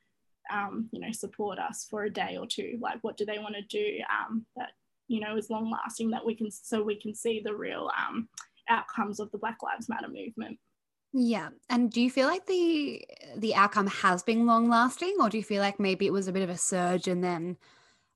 um, 0.51 0.89
you 0.91 0.99
know 0.99 1.11
support 1.11 1.59
us 1.59 1.87
for 1.89 2.03
a 2.03 2.09
day 2.09 2.37
or 2.39 2.45
two. 2.45 2.77
Like, 2.81 2.99
what 3.01 3.17
do 3.17 3.25
they 3.25 3.39
want 3.39 3.55
to 3.55 3.61
do 3.63 3.99
um, 4.09 4.45
that 4.55 4.71
you 5.07 5.19
know 5.19 5.37
is 5.37 5.49
long 5.49 5.71
lasting 5.71 6.11
that 6.11 6.25
we 6.25 6.35
can 6.35 6.51
so 6.51 6.81
we 6.81 6.95
can 6.95 7.13
see 7.13 7.41
the 7.43 7.55
real 7.55 7.89
um, 7.97 8.29
outcomes 8.69 9.19
of 9.19 9.31
the 9.31 9.37
Black 9.37 9.57
Lives 9.63 9.89
Matter 9.89 10.07
movement. 10.07 10.57
Yeah. 11.11 11.49
And 11.69 11.91
do 11.91 12.01
you 12.01 12.11
feel 12.11 12.27
like 12.27 12.45
the 12.45 13.03
the 13.37 13.55
outcome 13.55 13.87
has 13.87 14.21
been 14.21 14.45
long 14.45 14.69
lasting 14.69 15.15
or 15.19 15.29
do 15.29 15.37
you 15.37 15.43
feel 15.43 15.61
like 15.61 15.79
maybe 15.79 16.05
it 16.05 16.13
was 16.13 16.27
a 16.27 16.31
bit 16.31 16.43
of 16.43 16.49
a 16.49 16.57
surge 16.57 17.07
and 17.07 17.23
then 17.23 17.57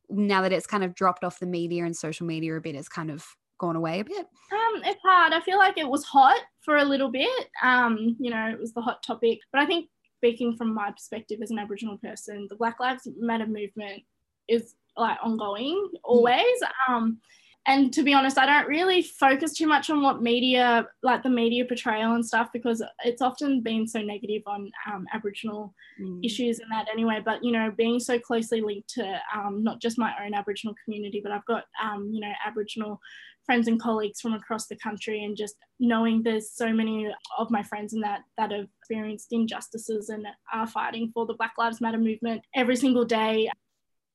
now 0.10 0.42
that 0.44 0.54
it's 0.54 0.68
kind 0.68 0.84
of 0.84 0.94
dropped 0.94 1.24
off 1.24 1.40
the 1.40 1.48
media 1.48 1.86
and 1.86 1.98
social 1.98 2.28
media 2.28 2.56
a 2.56 2.62
bit 2.62 2.76
it's 2.76 2.90
kind 2.90 3.10
of 3.10 3.26
gone 3.58 3.76
away 3.76 4.02
a 4.02 4.04
bit? 4.04 4.28
Um, 4.52 4.82
it's 4.84 5.02
hard. 5.04 5.34
I 5.34 5.42
feel 5.42 5.58
like 5.58 5.78
it 5.78 5.88
was 5.88 6.04
hot 6.04 6.40
for 6.62 6.78
a 6.78 6.86
little 6.86 7.10
bit. 7.10 7.50
Um, 7.64 8.16
you 8.20 8.30
know, 8.30 8.50
it 8.50 8.60
was 8.60 8.74
the 8.74 8.82
hot 8.82 9.02
topic. 9.02 9.40
But 9.52 9.62
I 9.62 9.66
think 9.66 9.90
speaking 10.24 10.56
from 10.56 10.74
my 10.74 10.90
perspective 10.90 11.40
as 11.44 11.52
an 11.52 11.60
Aboriginal 11.60 11.98
person, 11.98 12.48
the 12.50 12.56
Black 12.56 12.80
Lives 12.80 13.10
Matter 13.20 13.46
movement 13.46 14.04
is 14.48 14.76
like 14.96 15.18
ongoing 15.22 15.90
always. 16.02 16.58
Um, 16.88 17.18
and 17.66 17.92
to 17.94 18.04
be 18.04 18.14
honest, 18.14 18.38
I 18.38 18.46
don't 18.46 18.68
really 18.70 19.02
focus 19.02 19.54
too 19.54 19.68
much 19.68 19.90
on 19.90 20.02
what 20.02 20.22
media, 20.22 20.88
like 21.02 21.24
the 21.24 21.30
media 21.30 21.66
portrayal 21.66 22.14
and 22.14 22.26
stuff, 22.26 22.50
because 22.54 22.82
it's 23.04 23.22
often 23.22 23.60
been 23.62 23.86
so 23.86 24.02
negative 24.02 24.44
on 24.48 24.72
um, 24.88 25.06
Aboriginal 25.14 25.74
Mm. 26.02 26.26
issues 26.26 26.60
and 26.60 26.72
that 26.72 26.88
anyway. 26.92 27.22
But 27.24 27.44
you 27.44 27.52
know, 27.52 27.72
being 27.78 28.00
so 28.00 28.18
closely 28.18 28.62
linked 28.62 28.90
to 28.96 29.22
um, 29.36 29.64
not 29.64 29.80
just 29.80 30.00
my 30.00 30.12
own 30.26 30.34
Aboriginal 30.34 30.74
community, 30.84 31.22
but 31.22 31.32
I've 31.32 31.46
got 31.46 31.66
um, 31.84 32.10
you 32.12 32.20
know 32.20 32.32
Aboriginal 32.44 33.00
friends 33.46 33.68
and 33.68 33.82
colleagues 33.82 34.22
from 34.22 34.34
across 34.34 34.68
the 34.68 34.76
country, 34.78 35.24
and 35.24 35.36
just 35.36 35.56
knowing 35.80 36.24
there's 36.24 36.52
so 36.52 36.72
many 36.72 37.12
of 37.38 37.52
my 37.52 37.64
friends 37.64 37.94
and 37.94 38.04
that 38.04 38.22
that 38.38 38.52
have 38.52 38.68
experienced 38.80 39.28
injustices 39.32 40.10
and 40.10 40.26
are 40.54 40.68
fighting 40.68 41.12
for 41.14 41.26
the 41.26 41.34
Black 41.34 41.54
Lives 41.58 41.82
Matter 41.82 41.98
movement 41.98 42.42
every 42.56 42.76
single 42.76 43.06
day. 43.06 43.50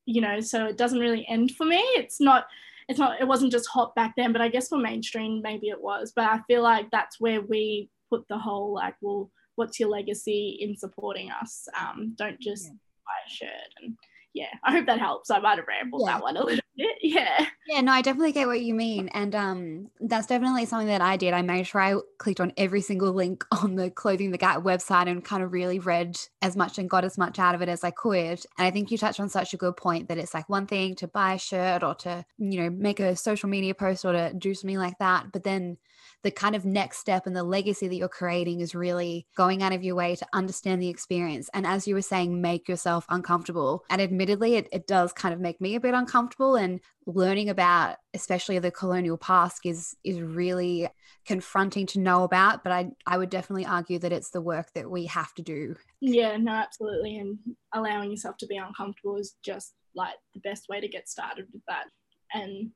You 0.07 0.23
know, 0.23 0.41
so 0.41 0.67
it 0.67 0.79
doesn't 0.79 1.01
really 1.01 1.27
end 1.29 1.53
for 1.53 1.67
me. 1.67 1.79
It's 1.97 2.21
not. 2.21 2.47
It's 2.89 2.99
not. 2.99 3.21
It 3.21 3.29
wasn't 3.29 3.53
just 3.53 3.69
hot 3.69 3.95
back 3.95 4.15
then, 4.17 4.33
but 4.33 4.41
I 4.41 4.49
guess 4.49 4.69
for 4.69 4.79
mainstream 4.79 5.43
maybe 5.43 5.69
it 5.69 5.81
was. 5.81 6.13
But 6.17 6.25
I 6.25 6.41
feel 6.47 6.63
like 6.63 6.91
that's 6.91 7.21
where 7.21 7.43
we 7.43 7.91
put 8.09 8.27
the 8.29 8.39
whole 8.39 8.73
like, 8.73 8.95
well, 9.03 9.31
what's 9.57 9.79
your 9.79 9.91
legacy 9.91 10.57
in 10.61 10.75
supporting 10.77 11.31
us? 11.31 11.69
Um, 11.79 12.15
don't 12.17 12.41
just 12.41 12.65
Yeah. 12.67 12.73
buy 13.05 13.13
a 13.27 13.31
shirt. 13.31 13.73
And 13.83 13.97
yeah, 14.39 14.55
I 14.65 14.73
hope 14.73 14.87
that 14.87 14.99
helps. 14.99 15.31
I 15.31 15.39
might 15.41 15.59
have 15.59 15.67
rambled 15.69 16.03
Yeah. 16.07 16.13
that 16.15 16.23
one 16.23 16.37
a 16.37 16.41
little 16.45 16.57
bit. 16.57 16.65
Yeah. 17.03 17.47
Yeah, 17.67 17.81
no, 17.81 17.93
I 17.93 18.03
definitely 18.03 18.33
get 18.33 18.47
what 18.47 18.61
you 18.61 18.73
mean. 18.75 19.09
And 19.09 19.35
um 19.35 19.91
that's 20.01 20.27
definitely 20.29 20.65
something 20.65 20.87
that 20.89 21.01
I 21.01 21.17
did. 21.17 21.35
I 21.35 21.43
made 21.43 21.67
sure 21.67 21.81
I 21.81 21.97
clicked 22.19 22.41
on 22.41 22.53
every 22.57 22.81
single 22.81 23.13
link 23.13 23.45
on 23.63 23.75
the 23.75 23.91
Clothing 23.91 24.31
the 24.31 24.39
Gap 24.39 24.63
website 24.63 25.09
and 25.09 25.25
kind 25.25 25.43
of 25.43 25.53
really 25.53 25.79
read 25.81 26.17
as 26.41 26.57
much 26.57 26.79
and 26.79 26.89
got 26.89 27.05
as 27.05 27.19
much 27.19 27.39
out 27.39 27.55
of 27.55 27.63
it 27.63 27.69
as 27.69 27.83
I 27.83 27.91
could. 27.91 28.39
And 28.59 28.67
I 28.67 28.71
think 28.71 28.91
you 28.91 28.99
touched 28.99 29.21
on 29.21 29.29
such 29.29 29.55
a 29.55 29.57
good 29.57 29.77
point 29.77 30.09
that 30.09 30.19
it's 30.19 30.35
like 30.35 30.49
one 30.49 30.67
thing 30.67 30.95
to 30.97 31.09
buy 31.09 31.35
a 31.35 31.39
shirt 31.39 31.83
or 31.83 31.95
to, 31.97 32.25
you 32.39 32.61
know, 32.63 32.71
make 32.71 33.01
a 33.01 33.17
social 33.17 33.49
media 33.49 33.75
post 33.75 34.05
or 34.05 34.13
to 34.13 34.33
do 34.35 34.55
something 34.55 34.79
like 34.79 34.99
that. 34.99 35.33
But 35.33 35.43
then 35.45 35.79
the 36.23 36.31
kind 36.31 36.57
of 36.57 36.65
next 36.65 36.99
step 36.99 37.27
and 37.27 37.37
the 37.37 37.43
legacy 37.43 37.87
that 37.87 37.95
you're 37.95 38.09
creating 38.09 38.61
is 38.61 38.75
really 38.75 39.27
going 39.37 39.63
out 39.63 39.73
of 39.73 39.85
your 39.85 39.95
way 39.95 40.17
to 40.17 40.27
understand 40.33 40.83
the 40.83 40.89
experience. 40.89 41.49
And 41.55 41.67
as 41.67 41.87
you 41.87 41.95
were 41.95 42.03
saying, 42.03 42.41
make 42.41 42.69
yourself 42.69 43.05
uncomfortable. 43.09 43.85
And 43.89 44.01
admittedly, 44.03 44.57
it, 44.57 44.69
it 44.73 44.87
does 44.87 45.13
kind 45.13 45.33
of 45.33 45.41
make 45.41 45.61
me 45.61 45.77
a 45.77 45.81
bit 45.81 45.95
uncomfortable. 45.95 46.57
And 46.57 46.81
learning 47.07 47.49
about, 47.49 47.97
especially 48.15 48.59
the 48.59 48.71
colonial 48.71 49.17
past, 49.17 49.61
is 49.65 49.97
is 50.05 50.21
really 50.21 50.89
confronting 51.25 51.87
to 51.87 52.01
know 52.01 52.25
about. 52.25 52.65
But 52.65 52.73
I 52.73 52.91
I 53.07 53.17
would 53.19 53.31
definitely 53.31 53.67
argue 53.67 53.99
that 54.01 54.13
it's 54.13 54.31
the 54.31 54.43
work 54.43 54.73
that 54.75 54.91
we 54.91 55.07
have 55.07 55.33
to 55.35 55.43
do. 55.43 55.77
Yeah, 56.01 56.37
no, 56.37 56.53
absolutely. 56.53 57.19
And 57.19 57.39
allowing 57.73 58.11
yourself 58.11 58.37
to 58.39 58.47
be 58.47 58.57
uncomfortable 58.57 59.17
is 59.17 59.37
just 59.45 59.75
like 59.95 60.17
the 60.35 60.41
best 60.41 60.69
way 60.69 60.81
to 60.81 60.89
get 60.89 61.09
started 61.09 61.47
with 61.53 61.63
that. 61.69 61.87
And 62.35 62.71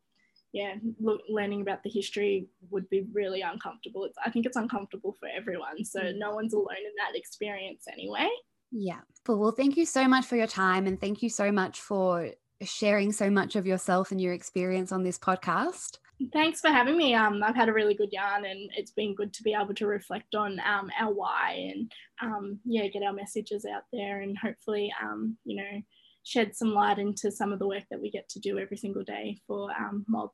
yeah, 0.52 0.74
look, 1.00 1.20
learning 1.28 1.62
about 1.62 1.82
the 1.82 1.90
history 1.90 2.46
would 2.70 2.88
be 2.90 3.06
really 3.12 3.40
uncomfortable. 3.40 4.04
It's, 4.04 4.16
I 4.24 4.30
think 4.30 4.46
it's 4.46 4.56
uncomfortable 4.56 5.16
for 5.18 5.28
everyone. 5.28 5.84
So 5.84 6.00
Mm. 6.00 6.18
no 6.18 6.34
one's 6.34 6.52
alone 6.54 6.76
in 6.76 6.92
that 6.98 7.16
experience 7.18 7.84
anyway. 7.90 8.28
Yeah. 8.70 9.00
Cool. 9.26 9.38
Well, 9.38 9.52
thank 9.52 9.76
you 9.76 9.86
so 9.86 10.06
much 10.08 10.26
for 10.26 10.36
your 10.36 10.46
time 10.46 10.86
and 10.86 11.00
thank 11.00 11.22
you 11.22 11.30
so 11.30 11.50
much 11.52 11.80
for 11.80 12.30
sharing 12.62 13.12
so 13.12 13.28
much 13.30 13.56
of 13.56 13.66
yourself 13.66 14.12
and 14.12 14.20
your 14.20 14.32
experience 14.34 14.92
on 14.92 15.02
this 15.02 15.18
podcast. 15.18 15.98
Thanks 16.32 16.60
for 16.60 16.68
having 16.68 16.96
me. 16.96 17.14
Um, 17.14 17.42
I've 17.42 17.56
had 17.56 17.68
a 17.68 17.72
really 17.72 17.94
good 17.94 18.12
yarn, 18.12 18.44
and 18.44 18.70
it's 18.76 18.92
been 18.92 19.12
good 19.16 19.32
to 19.32 19.42
be 19.42 19.54
able 19.60 19.74
to 19.74 19.86
reflect 19.88 20.36
on 20.36 20.60
um, 20.60 20.88
our 20.96 21.12
why 21.12 21.72
and 21.74 21.92
um, 22.22 22.60
yeah, 22.64 22.86
get 22.86 23.02
our 23.02 23.12
messages 23.12 23.64
out 23.64 23.82
there, 23.92 24.20
and 24.20 24.38
hopefully, 24.38 24.92
um, 25.02 25.36
you 25.44 25.56
know, 25.56 25.80
shed 26.22 26.54
some 26.54 26.72
light 26.72 27.00
into 27.00 27.32
some 27.32 27.52
of 27.52 27.58
the 27.58 27.66
work 27.66 27.82
that 27.90 28.00
we 28.00 28.08
get 28.08 28.28
to 28.28 28.38
do 28.38 28.58
every 28.60 28.76
single 28.76 29.02
day 29.02 29.36
for 29.48 29.72
um, 29.72 30.04
mob. 30.06 30.30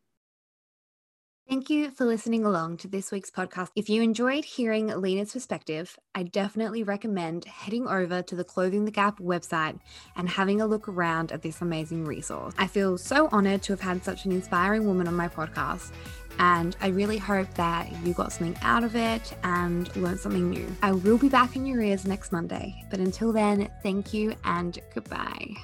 Thank 1.48 1.70
you 1.70 1.90
for 1.90 2.04
listening 2.04 2.44
along 2.44 2.76
to 2.78 2.88
this 2.88 3.11
week's 3.11 3.30
podcast. 3.30 3.70
If 3.74 3.88
you 3.88 4.02
enjoyed 4.02 4.44
hearing 4.44 4.88
Lena's 4.88 5.32
perspective, 5.32 5.98
I 6.14 6.24
definitely 6.24 6.82
recommend 6.82 7.46
heading 7.46 7.88
over 7.88 8.20
to 8.20 8.37
the 8.37 8.44
Clothing 8.44 8.84
the 8.84 8.90
Gap 8.90 9.18
website 9.18 9.80
and 10.14 10.28
having 10.28 10.61
a 10.61 10.66
look 10.66 10.88
around 10.88 11.32
at 11.32 11.40
this 11.40 11.62
amazing 11.62 12.04
resource. 12.04 12.52
I 12.58 12.66
feel 12.66 12.98
so 12.98 13.30
honored 13.32 13.62
to 13.62 13.72
have 13.72 13.80
had 13.80 14.04
such 14.04 14.26
an 14.26 14.32
inspiring 14.32 14.87
woman 14.87 15.08
on 15.08 15.14
my 15.14 15.28
podcast. 15.28 15.90
And 16.38 16.76
I 16.82 16.88
really 16.88 17.16
hope 17.16 17.52
that 17.54 17.90
you 18.04 18.12
got 18.12 18.30
something 18.30 18.58
out 18.61 18.84
of 18.84 18.94
it 18.94 19.34
and 19.42 19.96
learned 19.96 20.20
something 20.20 20.50
new. 20.50 20.66
I 20.82 20.92
will 20.92 21.16
be 21.16 21.30
back 21.30 21.56
in 21.56 21.64
your 21.64 21.80
ears 21.80 22.04
next 22.04 22.30
Monday. 22.30 22.84
But 22.90 23.00
until 23.00 23.32
then, 23.32 23.70
thank 23.82 24.12
you 24.12 24.34
and 24.44 24.78
goodbye. 24.94 25.56